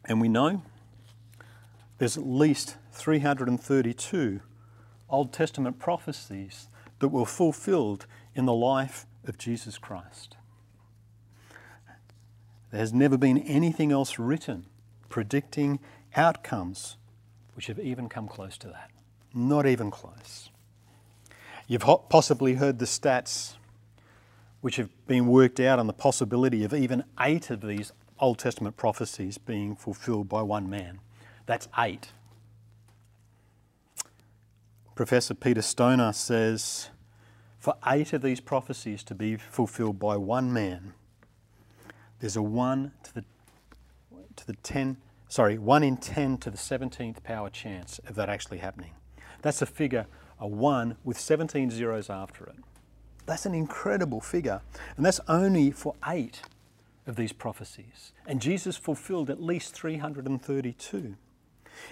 And 0.07 0.21
we 0.21 0.29
know 0.29 0.61
there's 1.97 2.17
at 2.17 2.25
least 2.25 2.77
332 2.91 4.39
Old 5.09 5.33
Testament 5.33 5.79
prophecies 5.79 6.67
that 6.99 7.09
were 7.09 7.25
fulfilled 7.25 8.05
in 8.35 8.45
the 8.45 8.53
life 8.53 9.05
of 9.25 9.37
Jesus 9.37 9.77
Christ. 9.77 10.37
There 12.71 12.79
has 12.79 12.93
never 12.93 13.17
been 13.17 13.37
anything 13.39 13.91
else 13.91 14.19
written 14.19 14.65
predicting 15.09 15.79
outcomes 16.15 16.97
which 17.55 17.67
have 17.67 17.79
even 17.79 18.09
come 18.09 18.27
close 18.27 18.57
to 18.57 18.67
that. 18.67 18.91
Not 19.33 19.65
even 19.65 19.89
close. 19.89 20.49
You've 21.67 21.85
possibly 22.09 22.55
heard 22.55 22.79
the 22.79 22.85
stats 22.85 23.55
which 24.61 24.75
have 24.75 24.89
been 25.07 25.27
worked 25.27 25.59
out 25.59 25.79
on 25.79 25.87
the 25.87 25.93
possibility 25.93 26.63
of 26.63 26.73
even 26.73 27.03
eight 27.19 27.49
of 27.49 27.61
these 27.61 27.91
Old 28.19 28.39
Testament 28.39 28.77
prophecies 28.77 29.38
being 29.38 29.75
fulfilled 29.75 30.27
by 30.29 30.41
one 30.41 30.69
man. 30.69 31.00
That's 31.45 31.67
eight. 31.77 32.12
Professor 34.95 35.33
Peter 35.33 35.62
Stoner 35.62 36.12
says 36.13 36.89
for 37.59 37.75
eight 37.86 38.13
of 38.13 38.21
these 38.21 38.39
prophecies 38.39 39.03
to 39.03 39.15
be 39.15 39.36
fulfilled 39.36 40.00
by 40.00 40.17
one 40.17 40.51
man, 40.51 40.93
there's 42.19 42.36
a 42.36 42.41
one 42.41 42.93
to 43.03 43.13
the 43.13 43.25
to 44.36 44.47
the 44.47 44.55
ten 44.63 44.97
sorry, 45.29 45.57
one 45.57 45.83
in 45.83 45.97
ten 45.97 46.38
to 46.39 46.50
the 46.50 46.57
seventeenth 46.57 47.24
power 47.24 47.50
chance 47.50 48.00
of 48.07 48.15
that 48.15 48.29
actually 48.29 48.59
happening. 48.59 48.91
That's 49.41 49.62
a 49.62 49.65
figure, 49.65 50.07
a 50.39 50.47
one 50.47 50.97
with 51.03 51.19
17 51.19 51.69
zeros 51.71 52.09
after 52.09 52.45
it. 52.45 52.55
That's 53.25 53.45
an 53.45 53.53
incredible 53.53 54.21
figure. 54.21 54.62
And 54.95 55.06
that's 55.06 55.19
only 55.27 55.71
for 55.71 55.95
eight 56.08 56.41
of 57.08 57.15
these 57.15 57.34
prophecies. 57.34 58.12
And 58.26 58.41
Jesus 58.41 58.78
fulfilled 58.78 59.30
at 59.30 59.41
least 59.41 59.74
332. 59.74 61.15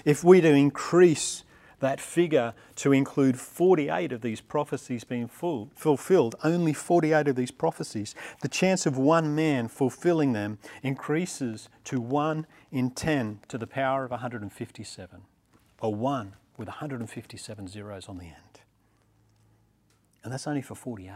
If 0.04 0.24
we 0.24 0.42
to 0.42 0.54
increase 0.54 1.44
that 1.80 2.00
figure 2.00 2.54
to 2.76 2.92
include 2.92 3.40
48 3.40 4.12
of 4.12 4.22
these 4.22 4.42
prophecies 4.42 5.04
being 5.04 5.28
full, 5.28 5.72
fulfilled, 5.76 6.36
only 6.44 6.74
48 6.74 7.28
of 7.28 7.36
these 7.36 7.52
prophecies, 7.52 8.16
the 8.42 8.48
chance 8.48 8.86
of 8.86 8.98
one 8.98 9.36
man 9.36 9.68
fulfilling 9.68 10.34
them 10.34 10.58
increases 10.84 11.70
to 11.86 12.00
1 12.00 12.48
in 12.72 12.92
10 12.92 13.40
to 13.48 13.58
the 13.58 13.68
power 13.68 14.06
of 14.06 14.12
157, 14.12 15.22
a 15.82 15.90
1 15.90 16.34
with 16.58 16.68
157 16.68 17.68
zeros 17.68 18.08
on 18.08 18.18
the 18.18 18.26
end. 18.26 18.62
And 20.24 20.34
that's 20.34 20.48
only 20.48 20.62
for 20.62 20.76
48 20.76 21.12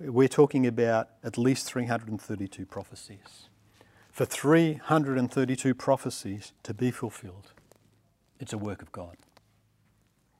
we're 0.00 0.28
talking 0.28 0.66
about 0.66 1.10
at 1.22 1.36
least 1.36 1.66
332 1.66 2.64
prophecies. 2.64 3.48
For 4.10 4.24
332 4.24 5.74
prophecies 5.74 6.52
to 6.62 6.74
be 6.74 6.90
fulfilled, 6.90 7.52
it's 8.38 8.52
a 8.52 8.58
work 8.58 8.82
of 8.82 8.90
God. 8.92 9.16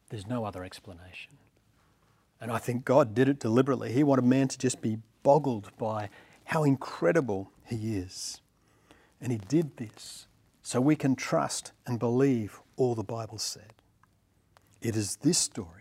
There's 0.09 0.27
no 0.27 0.45
other 0.45 0.65
explanation. 0.65 1.35
And 2.41 2.51
I 2.51 2.59
think 2.59 2.85
God 2.85 3.15
did 3.15 3.29
it 3.29 3.39
deliberately. 3.39 3.93
He 3.93 4.03
wanted 4.03 4.25
man 4.25 4.49
to 4.49 4.59
just 4.59 4.81
be 4.81 4.99
boggled 5.23 5.71
by 5.79 6.09
how 6.47 6.65
incredible 6.65 7.53
He 7.67 7.97
is. 7.97 8.41
And 9.21 9.31
He 9.31 9.39
did 9.39 9.77
this 9.77 10.27
so 10.63 10.81
we 10.81 10.97
can 10.97 11.15
trust 11.15 11.73
and 11.87 11.99
believe 11.99 12.61
all 12.77 12.95
the 12.95 13.03
Bible 13.03 13.39
said. 13.39 13.75
It 14.81 14.97
is 14.97 15.17
this 15.17 15.37
story 15.37 15.80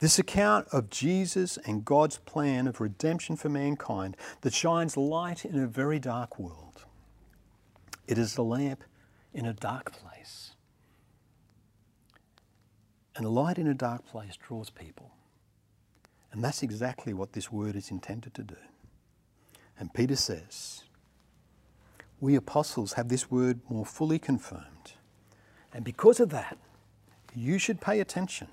this 0.00 0.18
account 0.18 0.66
of 0.72 0.90
Jesus 0.90 1.56
and 1.64 1.84
God's 1.84 2.18
plan 2.18 2.66
of 2.66 2.80
redemption 2.80 3.36
for 3.36 3.48
mankind 3.48 4.16
that 4.40 4.52
shines 4.52 4.96
light 4.96 5.44
in 5.44 5.58
a 5.58 5.66
very 5.66 5.98
dark 5.98 6.38
world. 6.38 6.84
It 8.06 8.18
is 8.18 8.34
the 8.34 8.44
lamp 8.44 8.84
in 9.32 9.46
a 9.46 9.52
dark 9.52 9.92
place. 9.92 10.52
And 13.16 13.26
light 13.26 13.58
in 13.58 13.68
a 13.68 13.74
dark 13.74 14.06
place 14.06 14.36
draws 14.36 14.70
people. 14.70 15.12
And 16.32 16.42
that's 16.42 16.62
exactly 16.64 17.14
what 17.14 17.32
this 17.32 17.52
word 17.52 17.76
is 17.76 17.90
intended 17.90 18.34
to 18.34 18.42
do. 18.42 18.56
And 19.78 19.94
Peter 19.94 20.16
says, 20.16 20.82
We 22.20 22.34
apostles 22.34 22.94
have 22.94 23.08
this 23.08 23.30
word 23.30 23.60
more 23.68 23.86
fully 23.86 24.18
confirmed. 24.18 24.94
And 25.72 25.84
because 25.84 26.18
of 26.18 26.30
that, 26.30 26.58
you 27.34 27.58
should 27.58 27.80
pay 27.80 28.00
attention 28.00 28.48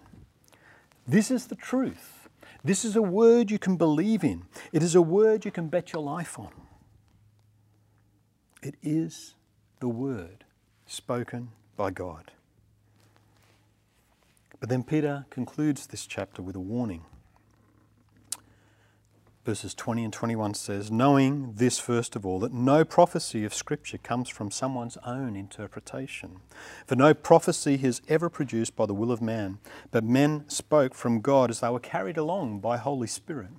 this 1.07 1.31
is 1.31 1.47
the 1.47 1.55
truth. 1.55 2.29
This 2.63 2.85
is 2.85 2.95
a 2.95 3.01
word 3.01 3.49
you 3.49 3.57
can 3.57 3.75
believe 3.75 4.23
in. 4.23 4.43
It 4.71 4.83
is 4.83 4.95
a 4.95 5.01
word 5.01 5.45
you 5.45 5.51
can 5.51 5.67
bet 5.67 5.93
your 5.93 6.03
life 6.03 6.37
on. 6.37 6.51
It 8.61 8.75
is 8.83 9.33
the 9.79 9.87
word 9.87 10.43
spoken 10.85 11.49
by 11.75 11.89
God. 11.89 12.31
But 14.59 14.69
then 14.69 14.83
Peter 14.83 15.25
concludes 15.31 15.87
this 15.87 16.05
chapter 16.05 16.43
with 16.43 16.55
a 16.55 16.59
warning 16.59 17.05
verses 19.43 19.73
20 19.73 20.04
and 20.06 20.13
21 20.13 20.54
says, 20.54 20.91
Knowing 20.91 21.54
this, 21.54 21.80
first 21.80 22.15
of 22.15 22.25
all, 22.25 22.39
that 22.39 22.54
no 22.54 22.86
prophecy 22.86 23.43
of 23.43 23.54
Scripture 23.54 23.97
comes 23.97 24.30
from 24.30 24.51
someone's 24.51 24.97
own 25.06 25.36
interpretation. 25.36 26.38
For 26.86 26.95
no 26.95 27.13
prophecy 27.13 27.80
is 27.82 28.01
ever 28.08 28.30
produced 28.30 28.75
by 28.75 28.86
the 28.86 28.93
will 28.93 29.12
of 29.12 29.21
man, 29.21 29.60
but 29.89 30.04
men 30.04 30.45
spoke 30.47 30.93
from 30.93 31.21
God 31.21 31.49
as 31.49 31.60
they 31.60 31.69
were 31.69 31.80
carried 31.80 32.17
along 32.17 32.60
by 32.60 32.77
Holy 32.77 33.08
Spirit. 33.08 33.49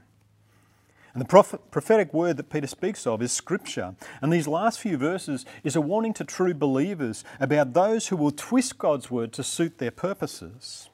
And 1.14 1.21
the 1.21 1.59
prophetic 1.71 2.14
word 2.14 2.38
that 2.38 2.49
Peter 2.49 2.66
speaks 2.66 3.07
of 3.07 3.21
is 3.21 3.33
Scripture. 3.33 3.97
And 4.23 4.33
these 4.33 4.49
last 4.49 4.81
few 4.81 4.97
verses 4.97 5.45
is 5.62 5.77
a 5.77 5.81
warning 5.81 6.14
to 6.14 6.25
true 6.25 6.55
believers 6.55 7.23
about 7.38 7.75
those 7.75 8.09
who 8.09 8.16
will 8.16 8.31
twist 8.31 8.79
God's 8.79 9.11
word 9.11 9.33
to 9.35 9.42
suit 9.42 9.77
their 9.77 9.90
purposes. 9.90 10.88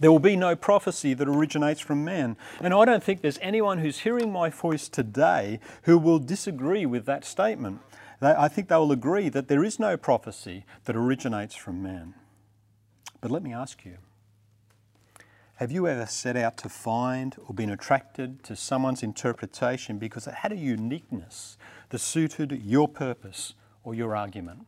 There 0.00 0.12
will 0.12 0.18
be 0.20 0.36
no 0.36 0.54
prophecy 0.54 1.14
that 1.14 1.28
originates 1.28 1.80
from 1.80 2.04
man. 2.04 2.36
And 2.60 2.72
I 2.72 2.84
don't 2.84 3.02
think 3.02 3.20
there's 3.20 3.38
anyone 3.42 3.78
who's 3.78 4.00
hearing 4.00 4.30
my 4.32 4.48
voice 4.48 4.88
today 4.88 5.58
who 5.82 5.98
will 5.98 6.18
disagree 6.18 6.86
with 6.86 7.04
that 7.06 7.24
statement. 7.24 7.80
I 8.20 8.48
think 8.48 8.68
they 8.68 8.76
will 8.76 8.92
agree 8.92 9.28
that 9.28 9.48
there 9.48 9.64
is 9.64 9.78
no 9.78 9.96
prophecy 9.96 10.64
that 10.84 10.96
originates 10.96 11.54
from 11.54 11.82
man. 11.82 12.14
But 13.20 13.30
let 13.30 13.42
me 13.42 13.52
ask 13.52 13.84
you 13.84 13.98
have 15.56 15.72
you 15.72 15.88
ever 15.88 16.06
set 16.06 16.36
out 16.36 16.56
to 16.58 16.68
find 16.68 17.34
or 17.44 17.52
been 17.52 17.70
attracted 17.70 18.44
to 18.44 18.54
someone's 18.54 19.02
interpretation 19.02 19.98
because 19.98 20.28
it 20.28 20.34
had 20.34 20.52
a 20.52 20.56
uniqueness 20.56 21.58
that 21.88 21.98
suited 21.98 22.62
your 22.62 22.86
purpose 22.86 23.54
or 23.82 23.92
your 23.92 24.14
argument? 24.14 24.66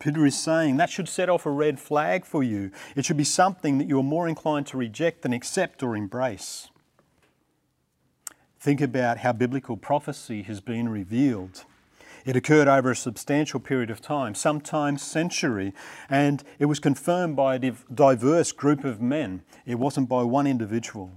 Peter 0.00 0.24
is 0.24 0.36
saying 0.36 0.78
that 0.78 0.90
should 0.90 1.08
set 1.08 1.28
off 1.28 1.46
a 1.46 1.50
red 1.50 1.78
flag 1.78 2.24
for 2.24 2.42
you. 2.42 2.70
It 2.96 3.04
should 3.04 3.18
be 3.18 3.24
something 3.24 3.78
that 3.78 3.86
you're 3.86 4.02
more 4.02 4.26
inclined 4.26 4.66
to 4.68 4.78
reject 4.78 5.22
than 5.22 5.32
accept 5.34 5.82
or 5.82 5.94
embrace. 5.94 6.70
Think 8.58 8.80
about 8.80 9.18
how 9.18 9.32
biblical 9.32 9.76
prophecy 9.76 10.42
has 10.42 10.60
been 10.60 10.88
revealed. 10.88 11.64
It 12.24 12.36
occurred 12.36 12.68
over 12.68 12.90
a 12.90 12.96
substantial 12.96 13.60
period 13.60 13.90
of 13.90 14.00
time, 14.00 14.34
sometimes 14.34 15.02
century, 15.02 15.72
and 16.08 16.42
it 16.58 16.66
was 16.66 16.78
confirmed 16.78 17.36
by 17.36 17.56
a 17.56 17.72
diverse 17.94 18.52
group 18.52 18.84
of 18.84 19.00
men. 19.00 19.42
It 19.66 19.78
wasn't 19.78 20.08
by 20.08 20.22
one 20.22 20.46
individual. 20.46 21.10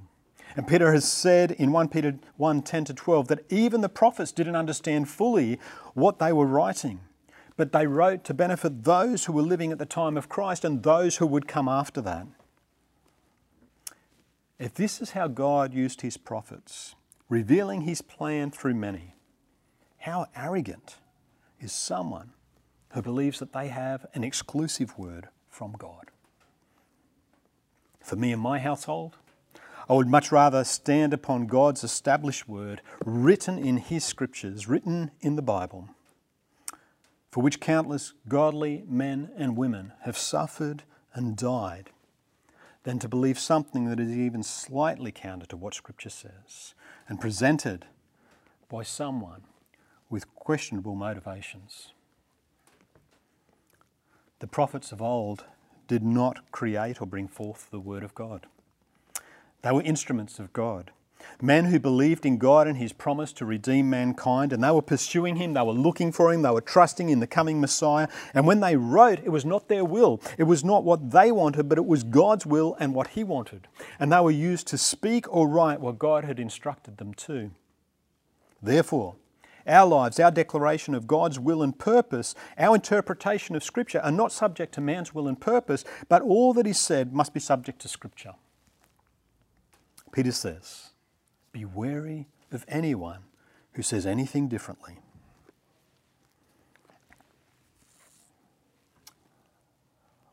And 0.55 0.67
Peter 0.67 0.93
has 0.93 1.09
said 1.09 1.51
in 1.51 1.71
1 1.71 1.87
Peter 1.89 2.15
1 2.37 2.61
10 2.61 2.85
to 2.85 2.93
12 2.93 3.27
that 3.29 3.51
even 3.51 3.81
the 3.81 3.89
prophets 3.89 4.31
didn't 4.31 4.55
understand 4.55 5.09
fully 5.09 5.59
what 5.93 6.19
they 6.19 6.31
were 6.31 6.45
writing, 6.45 6.99
but 7.55 7.71
they 7.71 7.87
wrote 7.87 8.23
to 8.25 8.33
benefit 8.33 8.83
those 8.83 9.25
who 9.25 9.33
were 9.33 9.41
living 9.41 9.71
at 9.71 9.77
the 9.77 9.85
time 9.85 10.17
of 10.17 10.29
Christ 10.29 10.65
and 10.65 10.83
those 10.83 11.17
who 11.17 11.27
would 11.27 11.47
come 11.47 11.67
after 11.67 12.01
that. 12.01 12.27
If 14.59 14.73
this 14.73 15.01
is 15.01 15.11
how 15.11 15.27
God 15.27 15.73
used 15.73 16.01
his 16.01 16.17
prophets, 16.17 16.95
revealing 17.29 17.81
his 17.81 18.01
plan 18.01 18.51
through 18.51 18.75
many, 18.75 19.15
how 19.99 20.27
arrogant 20.35 20.97
is 21.59 21.71
someone 21.71 22.33
who 22.93 23.01
believes 23.01 23.39
that 23.39 23.53
they 23.53 23.69
have 23.69 24.05
an 24.13 24.23
exclusive 24.23 24.97
word 24.97 25.27
from 25.49 25.73
God? 25.73 26.11
For 28.01 28.15
me 28.15 28.31
and 28.31 28.41
my 28.41 28.59
household, 28.59 29.17
I 29.89 29.93
would 29.93 30.07
much 30.07 30.31
rather 30.31 30.63
stand 30.63 31.13
upon 31.13 31.47
God's 31.47 31.83
established 31.83 32.47
word, 32.47 32.81
written 33.05 33.57
in 33.57 33.77
His 33.77 34.03
scriptures, 34.03 34.67
written 34.67 35.11
in 35.21 35.35
the 35.35 35.41
Bible, 35.41 35.89
for 37.33 37.41
which 37.41 37.59
countless 37.59 38.13
godly 38.29 38.83
men 38.87 39.31
and 39.35 39.57
women 39.57 39.91
have 40.01 40.15
suffered 40.15 40.83
and 41.15 41.35
died, 41.35 41.89
than 42.83 42.99
to 42.99 43.09
believe 43.09 43.39
something 43.39 43.85
that 43.85 43.99
is 43.99 44.11
even 44.15 44.43
slightly 44.43 45.11
counter 45.11 45.47
to 45.47 45.57
what 45.57 45.73
Scripture 45.73 46.11
says 46.11 46.75
and 47.09 47.19
presented 47.19 47.87
by 48.69 48.83
someone 48.83 49.41
with 50.11 50.31
questionable 50.35 50.93
motivations. 50.93 51.93
The 54.37 54.45
prophets 54.45 54.91
of 54.91 55.01
old 55.01 55.45
did 55.87 56.03
not 56.03 56.51
create 56.51 57.01
or 57.01 57.07
bring 57.07 57.27
forth 57.27 57.67
the 57.71 57.79
Word 57.79 58.03
of 58.03 58.13
God. 58.13 58.45
They 59.63 59.71
were 59.71 59.81
instruments 59.81 60.37
of 60.37 60.53
God. 60.53 60.91
Men 61.41 61.65
who 61.65 61.79
believed 61.79 62.25
in 62.25 62.37
God 62.37 62.67
and 62.67 62.77
His 62.77 62.93
promise 62.93 63.33
to 63.33 63.45
redeem 63.45 63.89
mankind, 63.89 64.53
and 64.53 64.63
they 64.63 64.71
were 64.71 64.81
pursuing 64.81 65.35
Him, 65.35 65.53
they 65.53 65.61
were 65.61 65.73
looking 65.73 66.11
for 66.11 66.31
Him, 66.31 66.41
they 66.41 66.49
were 66.49 66.61
trusting 66.61 67.09
in 67.09 67.19
the 67.19 67.27
coming 67.27 67.59
Messiah. 67.59 68.07
And 68.33 68.47
when 68.47 68.59
they 68.59 68.75
wrote, 68.75 69.19
it 69.19 69.29
was 69.29 69.45
not 69.45 69.67
their 69.67 69.85
will, 69.85 70.21
it 70.37 70.43
was 70.43 70.63
not 70.63 70.83
what 70.83 71.11
they 71.11 71.31
wanted, 71.31 71.69
but 71.69 71.77
it 71.77 71.85
was 71.85 72.03
God's 72.03 72.45
will 72.45 72.75
and 72.79 72.93
what 72.93 73.07
He 73.07 73.23
wanted. 73.23 73.67
And 73.99 74.11
they 74.11 74.19
were 74.19 74.31
used 74.31 74.67
to 74.67 74.77
speak 74.77 75.25
or 75.33 75.47
write 75.47 75.81
what 75.81 75.99
God 75.99 76.23
had 76.25 76.39
instructed 76.39 76.97
them 76.97 77.13
to. 77.15 77.51
Therefore, 78.61 79.15
our 79.65 79.85
lives, 79.85 80.19
our 80.19 80.31
declaration 80.31 80.93
of 80.93 81.07
God's 81.07 81.39
will 81.39 81.63
and 81.63 81.77
purpose, 81.77 82.35
our 82.57 82.75
interpretation 82.75 83.55
of 83.55 83.63
Scripture 83.63 83.99
are 83.99 84.11
not 84.11 84.31
subject 84.31 84.73
to 84.75 84.81
man's 84.81 85.13
will 85.13 85.27
and 85.27 85.39
purpose, 85.39 85.85
but 86.09 86.21
all 86.21 86.53
that 86.53 86.67
is 86.67 86.79
said 86.79 87.13
must 87.13 87.33
be 87.33 87.39
subject 87.39 87.79
to 87.81 87.87
Scripture. 87.87 88.33
Peter 90.11 90.31
says, 90.31 90.91
Be 91.53 91.65
wary 91.65 92.27
of 92.51 92.65
anyone 92.67 93.21
who 93.73 93.83
says 93.83 94.07
anything 94.07 94.47
differently. 94.47 94.97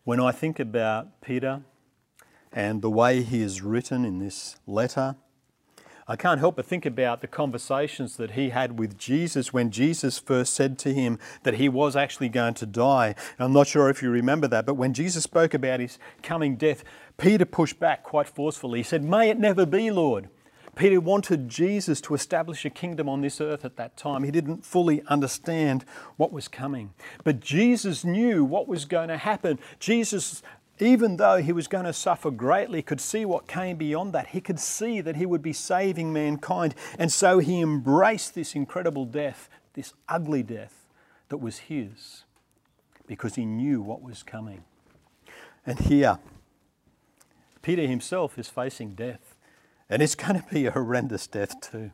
When 0.05 0.19
I 0.19 0.33
think 0.33 0.59
about 0.59 1.21
Peter 1.21 1.61
and 2.53 2.81
the 2.81 2.91
way 2.91 3.23
he 3.23 3.43
is 3.43 3.61
written 3.61 4.07
in 4.07 4.19
this 4.19 4.57
letter, 4.67 5.17
I 6.09 6.17
can't 6.17 6.41
help 6.41 6.57
but 6.57 6.65
think 6.65 6.87
about 6.87 7.21
the 7.21 7.29
conversations 7.29 8.17
that 8.17 8.33
he 8.33 8.49
had 8.49 8.79
with 8.79 8.99
Jesus 8.99 9.53
when 9.53 9.71
Jesus 9.71 10.19
first 10.19 10.55
said 10.55 10.79
to 10.81 10.93
him 10.95 11.19
that 11.43 11.55
he 11.55 11.69
was 11.69 11.95
actually 11.97 12.31
going 12.31 12.55
to 12.55 12.67
die. 12.67 13.15
I'm 13.39 13.53
not 13.53 13.69
sure 13.69 13.91
if 13.91 14.03
you 14.03 14.11
remember 14.11 14.49
that, 14.49 14.65
but 14.65 14.75
when 14.75 14.95
Jesus 14.95 15.23
spoke 15.23 15.53
about 15.53 15.81
his 15.81 15.99
coming 16.23 16.57
death, 16.57 16.83
Peter 17.19 17.45
pushed 17.45 17.79
back 17.79 18.03
quite 18.03 18.27
forcefully. 18.27 18.81
He 18.81 18.85
said, 18.85 19.05
May 19.05 19.29
it 19.29 19.39
never 19.39 19.67
be, 19.67 19.91
Lord. 19.91 20.31
Peter 20.81 20.99
wanted 20.99 21.51
Jesus 21.51 22.01
to 22.01 22.15
establish 22.15 22.65
a 22.65 22.71
kingdom 22.71 23.07
on 23.07 23.21
this 23.21 23.39
earth 23.39 23.67
at 23.67 23.77
that 23.77 23.99
time. 23.99 24.23
He 24.25 24.31
didn't 24.31 24.65
fully 24.65 25.03
understand 25.09 25.85
what 26.17 26.33
was 26.33 26.49
coming. 26.49 26.95
But 27.23 27.41
Jesus 27.41 28.03
knew 28.03 28.43
what 28.47 28.67
was 28.67 28.87
going 28.87 29.11
to 29.11 29.19
happen. 29.19 29.59
Jesus, 29.79 30.43
even 30.79 31.19
though 31.19 31.37
he 31.37 31.53
was 31.53 31.69
going 31.69 31.85
to 31.85 31.93
suffer 31.93 32.31
greatly, 32.31 32.81
could 32.81 32.99
see 32.99 33.27
what 33.27 33.47
came 33.47 33.77
beyond 33.77 34.15
that. 34.15 34.29
He 34.29 34.41
could 34.41 34.59
see 34.59 35.03
that 35.03 35.17
he 35.17 35.27
would 35.27 35.43
be 35.43 35.53
saving 35.53 36.15
mankind. 36.15 36.75
And 36.99 37.13
so 37.13 37.41
he 37.41 37.61
embraced 37.61 38.35
this 38.35 38.55
incredible 38.55 39.05
death, 39.05 39.51
this 39.75 39.93
ugly 40.09 40.43
death 40.43 40.87
that 41.29 41.37
was 41.37 41.59
his, 41.59 42.25
because 43.07 43.35
he 43.35 43.45
knew 43.45 43.83
what 43.83 44.01
was 44.01 44.23
coming. 44.23 44.65
And 45.67 45.79
here, 45.79 46.21
Peter 47.61 47.87
himself 47.87 48.39
is 48.39 48.49
facing 48.49 48.95
death, 48.95 49.30
and 49.91 50.01
it's 50.01 50.15
going 50.15 50.41
to 50.41 50.47
be 50.51 50.67
a 50.67 50.71
horrendous 50.71 51.27
death 51.27 51.61
too. 51.61 51.91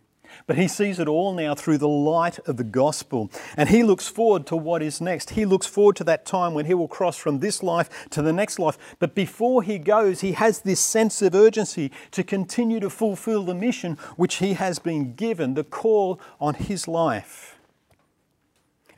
But 0.46 0.56
he 0.56 0.68
sees 0.68 0.98
it 0.98 1.08
all 1.08 1.32
now 1.32 1.54
through 1.54 1.78
the 1.78 1.88
light 1.88 2.38
of 2.40 2.56
the 2.56 2.64
gospel. 2.64 3.30
And 3.56 3.68
he 3.68 3.82
looks 3.82 4.08
forward 4.08 4.46
to 4.48 4.56
what 4.56 4.82
is 4.82 5.00
next. 5.00 5.30
He 5.30 5.44
looks 5.44 5.66
forward 5.66 5.96
to 5.96 6.04
that 6.04 6.26
time 6.26 6.54
when 6.54 6.66
he 6.66 6.74
will 6.74 6.88
cross 6.88 7.16
from 7.16 7.38
this 7.38 7.62
life 7.62 8.08
to 8.10 8.22
the 8.22 8.32
next 8.32 8.58
life. 8.58 8.76
But 8.98 9.14
before 9.14 9.62
he 9.62 9.78
goes, 9.78 10.20
he 10.20 10.32
has 10.32 10.60
this 10.60 10.80
sense 10.80 11.22
of 11.22 11.34
urgency 11.34 11.90
to 12.10 12.22
continue 12.22 12.80
to 12.80 12.90
fulfill 12.90 13.44
the 13.44 13.54
mission 13.54 13.96
which 14.16 14.36
he 14.36 14.54
has 14.54 14.78
been 14.78 15.14
given, 15.14 15.54
the 15.54 15.64
call 15.64 16.20
on 16.40 16.54
his 16.54 16.86
life. 16.86 17.56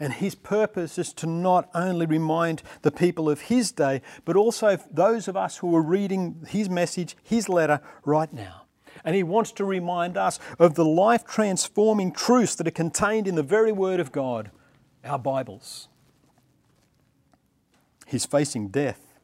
And 0.00 0.12
his 0.12 0.36
purpose 0.36 0.96
is 0.96 1.12
to 1.14 1.26
not 1.26 1.68
only 1.74 2.06
remind 2.06 2.62
the 2.82 2.92
people 2.92 3.28
of 3.28 3.42
his 3.42 3.72
day, 3.72 4.00
but 4.24 4.36
also 4.36 4.78
those 4.90 5.26
of 5.26 5.36
us 5.36 5.56
who 5.58 5.74
are 5.74 5.82
reading 5.82 6.46
his 6.48 6.70
message, 6.70 7.16
his 7.22 7.48
letter 7.48 7.80
right 8.04 8.32
now. 8.32 8.67
And 9.08 9.16
he 9.16 9.22
wants 9.22 9.52
to 9.52 9.64
remind 9.64 10.18
us 10.18 10.38
of 10.58 10.74
the 10.74 10.84
life 10.84 11.24
transforming 11.24 12.12
truths 12.12 12.54
that 12.56 12.68
are 12.68 12.70
contained 12.70 13.26
in 13.26 13.36
the 13.36 13.42
very 13.42 13.72
Word 13.72 14.00
of 14.00 14.12
God, 14.12 14.50
our 15.02 15.18
Bibles. 15.18 15.88
He's 18.06 18.26
facing 18.26 18.68
death. 18.68 19.14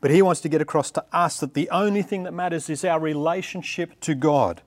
But 0.00 0.10
he 0.10 0.22
wants 0.22 0.40
to 0.40 0.48
get 0.48 0.62
across 0.62 0.90
to 0.92 1.04
us 1.12 1.38
that 1.40 1.52
the 1.52 1.68
only 1.68 2.00
thing 2.00 2.22
that 2.22 2.32
matters 2.32 2.70
is 2.70 2.82
our 2.82 2.98
relationship 2.98 4.00
to 4.00 4.14
God 4.14 4.62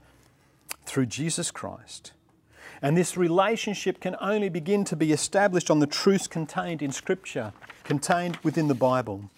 through 0.86 1.08
Jesus 1.08 1.50
Christ. 1.50 2.12
And 2.80 2.96
this 2.96 3.18
relationship 3.18 4.00
can 4.00 4.16
only 4.22 4.50
begin 4.50 4.84
to 4.84 4.96
be 4.96 5.12
established 5.12 5.72
on 5.72 5.80
the 5.80 5.88
truths 5.88 6.28
contained 6.28 6.84
in 6.84 6.92
Scripture, 6.92 7.54
contained 7.84 8.38
within 8.44 8.68
the 8.68 8.76
Bible. 8.76 9.32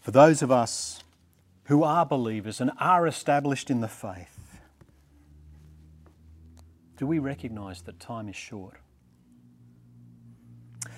For 0.00 0.10
those 0.10 0.40
of 0.40 0.50
us 0.50 1.03
who 1.64 1.82
are 1.82 2.04
believers 2.04 2.60
and 2.60 2.70
are 2.78 3.06
established 3.06 3.70
in 3.70 3.80
the 3.80 3.88
faith, 3.88 4.58
do 6.96 7.06
we 7.06 7.18
recognize 7.18 7.82
that 7.82 7.98
time 7.98 8.28
is 8.28 8.36
short? 8.36 8.78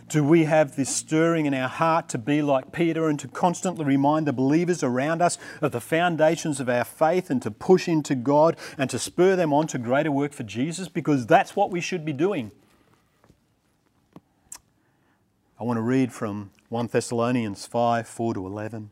Do 0.08 0.22
we 0.22 0.44
have 0.44 0.76
this 0.76 0.94
stirring 0.94 1.46
in 1.46 1.54
our 1.54 1.68
heart 1.68 2.08
to 2.10 2.18
be 2.18 2.40
like 2.40 2.70
Peter 2.70 3.08
and 3.08 3.18
to 3.18 3.26
constantly 3.26 3.84
remind 3.84 4.26
the 4.26 4.32
believers 4.32 4.84
around 4.84 5.20
us 5.20 5.36
of 5.60 5.72
the 5.72 5.80
foundations 5.80 6.60
of 6.60 6.68
our 6.68 6.84
faith 6.84 7.28
and 7.28 7.42
to 7.42 7.50
push 7.50 7.88
into 7.88 8.14
God 8.14 8.56
and 8.78 8.88
to 8.90 9.00
spur 9.00 9.34
them 9.34 9.52
on 9.52 9.66
to 9.68 9.78
greater 9.78 10.12
work 10.12 10.32
for 10.32 10.44
Jesus? 10.44 10.88
Because 10.88 11.26
that's 11.26 11.56
what 11.56 11.72
we 11.72 11.80
should 11.80 12.04
be 12.04 12.12
doing. 12.12 12.52
I 15.58 15.64
want 15.64 15.78
to 15.78 15.82
read 15.82 16.12
from 16.12 16.50
1 16.68 16.88
Thessalonians 16.88 17.66
5 17.66 18.06
4 18.06 18.34
to 18.34 18.46
11. 18.46 18.90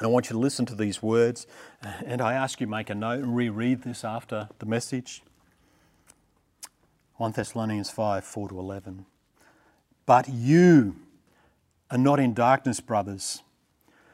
And 0.00 0.06
I 0.06 0.10
want 0.10 0.30
you 0.30 0.32
to 0.32 0.38
listen 0.38 0.64
to 0.64 0.74
these 0.74 1.02
words. 1.02 1.46
Uh, 1.84 1.92
and 2.06 2.22
I 2.22 2.32
ask 2.32 2.58
you 2.58 2.66
make 2.66 2.88
a 2.88 2.94
note 2.94 3.22
and 3.22 3.36
reread 3.36 3.82
this 3.82 4.02
after 4.02 4.48
the 4.58 4.64
message. 4.64 5.22
1 7.18 7.32
Thessalonians 7.32 7.90
5 7.90 8.24
4 8.24 8.48
to 8.48 8.58
11. 8.58 9.04
But 10.06 10.30
you 10.30 10.96
are 11.90 11.98
not 11.98 12.18
in 12.18 12.32
darkness, 12.32 12.80
brothers, 12.80 13.42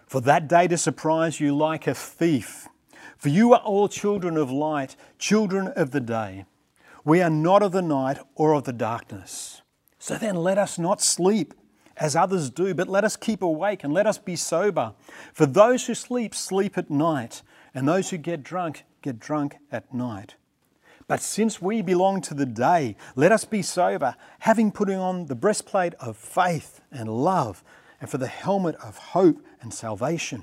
for 0.09 0.21
that 0.23 0.49
day 0.49 0.67
to 0.67 0.77
surprise 0.77 1.39
you 1.39 1.57
like 1.57 1.87
a 1.87 1.95
thief. 1.95 2.67
For 3.17 3.29
you 3.29 3.53
are 3.53 3.61
all 3.61 3.89
children 3.89 4.37
of 4.37 4.51
light, 4.51 4.97
children 5.21 5.69
of 5.69 5.93
the 5.93 6.01
day. 6.01 6.47
We 7.05 7.23
are 7.23 7.31
not 7.31 7.63
of 7.63 7.71
the 7.71 7.81
night 7.81 8.19
or 8.35 8.55
of 8.55 8.65
the 8.65 8.73
darkness. 8.73 9.63
So 10.01 10.19
then 10.19 10.35
let 10.35 10.59
us 10.59 10.81
not 10.81 11.01
sleep 11.01 11.55
as 11.99 12.15
others 12.17 12.51
do, 12.51 12.75
but 12.75 12.89
let 12.89 13.05
us 13.05 13.17
keep 13.17 13.43
awake 13.43 13.85
and 13.85 13.93
let 13.93 14.07
us 14.07 14.19
be 14.19 14.37
sober. 14.37 14.93
For 15.33 15.47
those 15.47 15.87
who 15.87 15.95
sleep, 15.95 16.35
sleep 16.35 16.77
at 16.77 16.91
night, 16.91 17.43
and 17.75 17.89
those 17.89 18.11
who 18.11 18.19
get 18.19 18.43
drunk, 18.43 18.85
get 19.03 19.19
drunk 19.19 19.57
at 19.71 19.93
night. 19.93 20.37
But 21.09 21.23
since 21.23 21.63
we 21.63 21.83
belong 21.83 22.21
to 22.23 22.35
the 22.35 22.47
day, 22.47 22.97
let 23.15 23.33
us 23.33 23.45
be 23.45 23.63
sober, 23.63 24.17
having 24.41 24.73
put 24.73 24.91
on 24.91 25.27
the 25.27 25.37
breastplate 25.37 25.95
of 25.95 26.17
faith 26.17 26.81
and 26.91 27.09
love, 27.09 27.63
and 28.01 28.11
for 28.11 28.19
the 28.19 28.27
helmet 28.27 28.75
of 28.77 28.99
hope 28.99 29.41
and 29.61 29.73
salvation. 29.73 30.43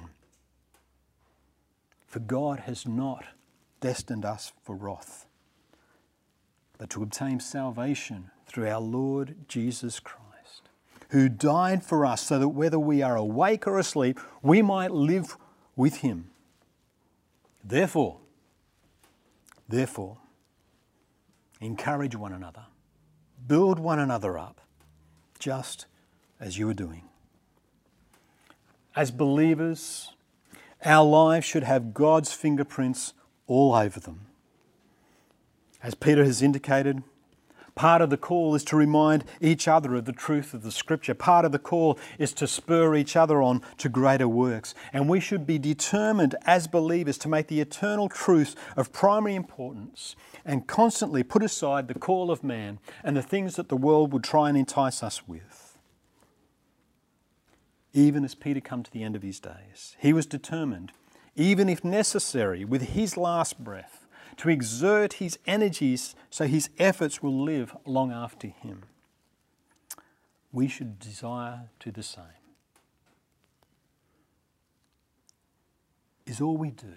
For 2.08 2.20
God 2.20 2.62
has 2.62 2.88
not 2.88 3.26
destined 3.82 4.24
us 4.24 4.54
for 4.62 4.76
wrath, 4.76 5.26
but 6.78 6.90
to 6.92 7.04
obtain 7.04 7.40
salvation 7.40 8.32
through 8.46 8.70
our 8.70 8.80
Lord 8.80 9.36
Jesus 9.48 10.00
Christ, 10.00 10.23
who 11.14 11.30
died 11.30 11.84
for 11.84 12.08
us 12.08 12.24
so 12.24 12.40
that 12.40 12.50
whether 12.50 12.80
we 12.80 13.04
are 13.04 13.16
awake 13.16 13.68
or 13.68 13.78
asleep, 13.78 14.20
we 14.42 14.64
might 14.64 14.90
live 14.90 15.38
with 15.76 15.98
him. 15.98 16.32
Therefore, 17.64 18.18
therefore, 19.70 20.18
encourage 21.62 22.16
one 22.16 22.34
another, 22.34 22.64
build 23.46 23.78
one 23.78 24.00
another 24.00 24.40
up, 24.40 24.62
just 25.38 25.86
as 26.40 26.58
you 26.58 26.68
are 26.68 26.74
doing. 26.74 27.04
As 28.96 29.12
believers, 29.12 30.14
our 30.84 31.06
lives 31.06 31.46
should 31.46 31.64
have 31.64 31.94
God's 31.94 32.34
fingerprints 32.34 33.14
all 33.46 33.76
over 33.76 34.00
them. 34.00 34.22
As 35.84 35.94
Peter 35.94 36.24
has 36.24 36.42
indicated, 36.42 37.04
part 37.76 38.02
of 38.02 38.10
the 38.10 38.18
call 38.18 38.56
is 38.56 38.64
to 38.66 38.76
remind 38.76 39.24
each 39.42 39.68
other 39.68 39.96
of 39.96 40.06
the 40.06 40.12
truth 40.12 40.54
of 40.54 40.64
the 40.64 40.72
Scripture. 40.72 41.14
Part 41.14 41.46
of 41.46 41.52
the 41.52 41.60
call 41.60 41.98
is 42.18 42.34
to 42.34 42.48
spur 42.48 42.96
each 42.96 43.16
other 43.16 43.42
on 43.42 43.62
to 43.78 43.90
greater 43.90 44.28
works. 44.28 44.74
And 44.92 45.10
we 45.10 45.20
should 45.20 45.46
be 45.46 45.58
determined 45.58 46.36
as 46.46 46.68
believers 46.68 47.18
to 47.20 47.30
make 47.30 47.48
the 47.48 47.62
eternal 47.62 48.10
truth 48.10 48.56
of 48.76 48.94
primary 48.94 49.36
importance 49.36 50.16
and 50.46 50.68
constantly 50.68 51.24
put 51.24 51.44
aside 51.44 51.88
the 51.88 51.94
call 51.94 52.32
of 52.32 52.44
man 52.44 52.80
and 53.04 53.16
the 53.18 53.22
things 53.22 53.56
that 53.56 53.70
the 53.70 53.78
world 53.78 54.14
would 54.14 54.24
try 54.24 54.50
and 54.50 54.58
entice 54.58 55.02
us 55.04 55.28
with 55.28 55.64
even 57.94 58.26
as 58.26 58.36
Peter 58.36 58.60
come 58.60 58.84
to 58.84 58.92
the 58.92 59.04
end 59.04 59.16
of 59.16 59.22
his 59.22 59.40
days. 59.40 59.96
He 60.00 60.14
was 60.14 60.26
determined, 60.26 60.92
even 61.36 61.70
if 61.70 61.84
necessary, 61.84 62.66
with 62.66 62.82
his 62.90 63.16
last 63.16 63.64
breath, 63.64 64.03
to 64.38 64.50
exert 64.50 65.14
his 65.14 65.38
energies 65.46 66.16
so 66.30 66.46
his 66.46 66.70
efforts 66.78 67.22
will 67.22 67.44
live 67.44 67.76
long 67.86 68.12
after 68.12 68.48
him. 68.48 68.84
We 70.52 70.68
should 70.68 71.00
desire 71.00 71.70
to 71.80 71.92
the 71.92 72.04
same. 72.04 72.24
Is 76.26 76.40
all 76.40 76.58
we 76.58 76.72
do 76.72 76.94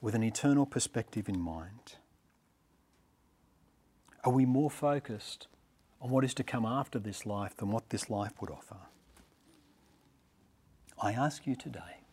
with 0.00 0.14
an 0.14 0.22
eternal 0.22 0.66
perspective 0.66 1.28
in 1.28 1.38
mind? 1.38 1.96
Are 4.24 4.32
we 4.32 4.46
more 4.46 4.70
focused 4.70 5.48
on 6.00 6.10
what 6.10 6.24
is 6.24 6.34
to 6.34 6.44
come 6.44 6.64
after 6.64 6.98
this 6.98 7.26
life 7.26 7.56
than 7.56 7.70
what 7.70 7.90
this 7.90 8.08
life 8.08 8.32
would 8.40 8.50
offer? 8.50 8.76
I 11.00 11.12
ask 11.12 11.46
you 11.46 11.56
today, 11.56 12.04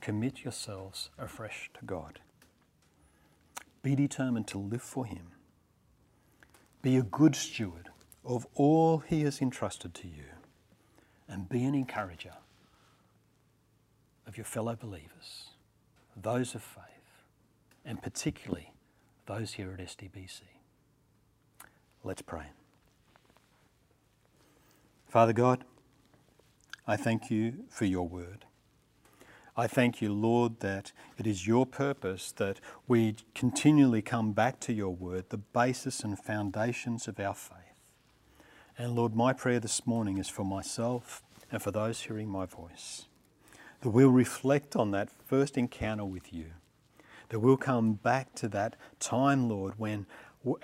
commit 0.00 0.44
yourselves 0.44 1.10
afresh 1.18 1.70
to 1.78 1.84
God. 1.84 2.20
Be 3.86 3.94
determined 3.94 4.48
to 4.48 4.58
live 4.58 4.82
for 4.82 5.06
Him. 5.06 5.28
Be 6.82 6.96
a 6.96 7.04
good 7.04 7.36
steward 7.36 7.90
of 8.24 8.44
all 8.56 8.98
He 8.98 9.22
has 9.22 9.40
entrusted 9.40 9.94
to 9.94 10.08
you. 10.08 10.24
And 11.28 11.48
be 11.48 11.62
an 11.62 11.76
encourager 11.76 12.32
of 14.26 14.36
your 14.36 14.44
fellow 14.44 14.74
believers, 14.74 15.50
those 16.20 16.56
of 16.56 16.64
faith, 16.64 17.22
and 17.84 18.02
particularly 18.02 18.72
those 19.26 19.52
here 19.52 19.72
at 19.72 19.78
SDBC. 19.78 20.40
Let's 22.02 22.22
pray. 22.22 22.46
Father 25.06 25.32
God, 25.32 25.62
I 26.88 26.96
thank 26.96 27.30
you 27.30 27.66
for 27.70 27.84
your 27.84 28.08
word. 28.08 28.45
I 29.58 29.66
thank 29.66 30.02
you, 30.02 30.12
Lord, 30.12 30.60
that 30.60 30.92
it 31.16 31.26
is 31.26 31.46
your 31.46 31.64
purpose 31.64 32.30
that 32.32 32.60
we 32.86 33.16
continually 33.34 34.02
come 34.02 34.32
back 34.32 34.60
to 34.60 34.72
your 34.72 34.94
word, 34.94 35.30
the 35.30 35.38
basis 35.38 36.00
and 36.00 36.18
foundations 36.18 37.08
of 37.08 37.18
our 37.18 37.34
faith. 37.34 37.56
And 38.76 38.94
Lord, 38.94 39.14
my 39.14 39.32
prayer 39.32 39.58
this 39.58 39.86
morning 39.86 40.18
is 40.18 40.28
for 40.28 40.44
myself 40.44 41.22
and 41.50 41.62
for 41.62 41.70
those 41.70 42.02
hearing 42.02 42.28
my 42.28 42.44
voice, 42.44 43.06
that 43.80 43.88
we'll 43.88 44.10
reflect 44.10 44.76
on 44.76 44.90
that 44.90 45.08
first 45.26 45.56
encounter 45.56 46.04
with 46.04 46.34
you, 46.34 46.46
that 47.30 47.40
we'll 47.40 47.56
come 47.56 47.94
back 47.94 48.34
to 48.34 48.48
that 48.48 48.76
time, 49.00 49.48
Lord, 49.48 49.74
when 49.78 50.04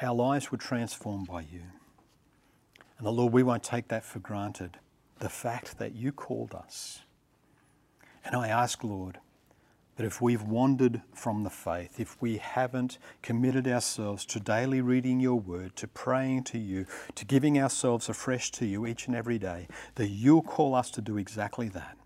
our 0.03 0.15
lives 0.15 0.53
were 0.53 0.59
transformed 0.59 1.29
by 1.29 1.41
you. 1.41 1.63
And 2.99 3.07
the 3.07 3.13
Lord, 3.13 3.33
we 3.33 3.43
won't 3.43 3.63
take 3.63 3.89
that 3.89 4.05
for 4.05 4.19
granted 4.19 4.77
the 5.19 5.31
fact 5.31 5.79
that 5.79 5.95
you 5.95 6.13
called 6.13 6.55
us. 6.55 7.01
And 8.25 8.37
I 8.37 8.49
ask, 8.49 8.85
Lord, 8.85 9.19
that 9.97 10.07
if 10.07 10.21
we've 10.21 10.43
wandered 10.43 11.03
from 11.15 11.43
the 11.43 11.51
faith, 11.51 12.01
if 12.01 12.21
we 12.21 12.39
haven't 12.39 12.99
committed 13.21 13.69
ourselves 13.69 14.25
to 14.27 14.41
daily 14.41 14.81
reading 14.81 15.21
your 15.21 15.39
word, 15.39 15.77
to 15.77 15.87
praying 15.87 16.45
to 16.45 16.59
you, 16.59 16.87
to 17.15 17.25
giving 17.25 17.59
ourselves 17.59 18.09
afresh 18.09 18.51
to 18.53 18.67
you 18.67 18.87
each 18.87 19.07
and 19.07 19.15
every 19.15 19.39
day, 19.39 19.69
that 19.97 20.09
you'll 20.09 20.43
call 20.43 20.75
us 20.75 20.91
to 20.93 21.01
do 21.01 21.19
exactly 21.19 21.69
that. 21.69 21.97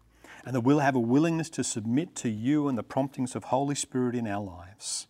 And 0.44 0.55
that 0.55 0.61
we'll 0.61 0.81
have 0.81 0.94
a 0.94 1.00
willingness 1.00 1.50
to 1.50 1.64
submit 1.64 2.14
to 2.16 2.29
you 2.29 2.68
and 2.68 2.76
the 2.76 2.83
promptings 2.83 3.35
of 3.35 3.44
Holy 3.44 3.74
Spirit 3.74 4.14
in 4.14 4.26
our 4.26 4.42
lives. 4.42 5.07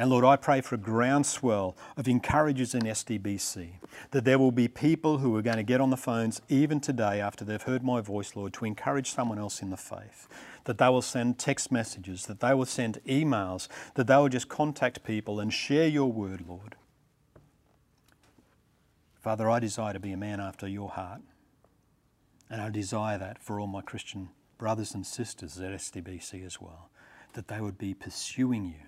And 0.00 0.10
Lord, 0.10 0.24
I 0.24 0.36
pray 0.36 0.60
for 0.60 0.76
a 0.76 0.78
groundswell 0.78 1.76
of 1.96 2.06
encouragers 2.06 2.72
in 2.72 2.82
SDBC, 2.82 3.80
that 4.12 4.24
there 4.24 4.38
will 4.38 4.52
be 4.52 4.68
people 4.68 5.18
who 5.18 5.34
are 5.36 5.42
going 5.42 5.56
to 5.56 5.64
get 5.64 5.80
on 5.80 5.90
the 5.90 5.96
phones 5.96 6.40
even 6.48 6.78
today 6.78 7.20
after 7.20 7.44
they've 7.44 7.60
heard 7.60 7.82
my 7.82 8.00
voice, 8.00 8.36
Lord, 8.36 8.52
to 8.54 8.64
encourage 8.64 9.10
someone 9.10 9.40
else 9.40 9.60
in 9.60 9.70
the 9.70 9.76
faith. 9.76 10.28
That 10.66 10.78
they 10.78 10.88
will 10.88 11.02
send 11.02 11.40
text 11.40 11.72
messages, 11.72 12.26
that 12.26 12.38
they 12.38 12.54
will 12.54 12.64
send 12.64 13.00
emails, 13.08 13.66
that 13.94 14.06
they 14.06 14.14
will 14.14 14.28
just 14.28 14.48
contact 14.48 15.02
people 15.02 15.40
and 15.40 15.52
share 15.52 15.88
your 15.88 16.12
word, 16.12 16.44
Lord. 16.46 16.76
Father, 19.20 19.50
I 19.50 19.58
desire 19.58 19.94
to 19.94 20.00
be 20.00 20.12
a 20.12 20.16
man 20.16 20.38
after 20.38 20.68
your 20.68 20.90
heart. 20.90 21.22
And 22.48 22.62
I 22.62 22.70
desire 22.70 23.18
that 23.18 23.42
for 23.42 23.58
all 23.58 23.66
my 23.66 23.82
Christian 23.82 24.28
brothers 24.58 24.94
and 24.94 25.04
sisters 25.04 25.58
at 25.58 25.72
SDBC 25.72 26.46
as 26.46 26.60
well, 26.60 26.88
that 27.34 27.48
they 27.48 27.60
would 27.60 27.78
be 27.78 27.94
pursuing 27.94 28.64
you 28.64 28.86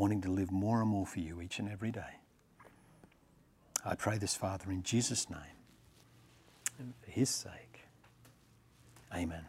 wanting 0.00 0.22
to 0.22 0.30
live 0.30 0.50
more 0.50 0.80
and 0.80 0.88
more 0.88 1.04
for 1.04 1.20
you 1.20 1.42
each 1.42 1.58
and 1.58 1.68
every 1.68 1.90
day. 1.90 2.16
I 3.84 3.94
pray 3.94 4.16
this, 4.16 4.34
Father, 4.34 4.70
in 4.70 4.82
Jesus' 4.82 5.28
name 5.28 5.58
and 6.78 6.94
for 7.04 7.10
His 7.10 7.28
sake. 7.28 7.82
Amen. 9.14 9.44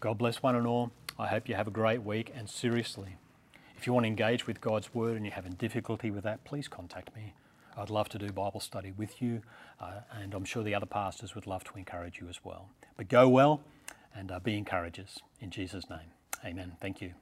God 0.00 0.16
bless 0.16 0.42
one 0.42 0.56
and 0.56 0.66
all. 0.66 0.92
I 1.18 1.26
hope 1.26 1.46
you 1.46 1.56
have 1.56 1.68
a 1.68 1.70
great 1.70 2.02
week. 2.02 2.32
And 2.34 2.48
seriously, 2.48 3.16
if 3.76 3.86
you 3.86 3.92
want 3.92 4.04
to 4.04 4.08
engage 4.08 4.46
with 4.46 4.62
God's 4.62 4.94
Word 4.94 5.16
and 5.16 5.26
you're 5.26 5.34
having 5.34 5.52
difficulty 5.52 6.10
with 6.10 6.24
that, 6.24 6.42
please 6.44 6.66
contact 6.66 7.14
me. 7.14 7.34
I'd 7.76 7.90
love 7.90 8.08
to 8.10 8.18
do 8.18 8.32
Bible 8.32 8.60
study 8.60 8.92
with 8.96 9.20
you, 9.20 9.42
uh, 9.78 10.00
and 10.18 10.32
I'm 10.32 10.44
sure 10.44 10.62
the 10.62 10.74
other 10.74 10.86
pastors 10.86 11.34
would 11.34 11.46
love 11.46 11.64
to 11.64 11.76
encourage 11.76 12.18
you 12.18 12.28
as 12.28 12.40
well. 12.42 12.70
But 12.96 13.08
go 13.08 13.28
well 13.28 13.60
and 14.14 14.32
uh, 14.32 14.40
be 14.40 14.56
encouragers 14.56 15.20
in 15.38 15.50
Jesus' 15.50 15.88
name. 15.90 16.12
Amen. 16.44 16.72
Thank 16.80 17.02
you. 17.02 17.12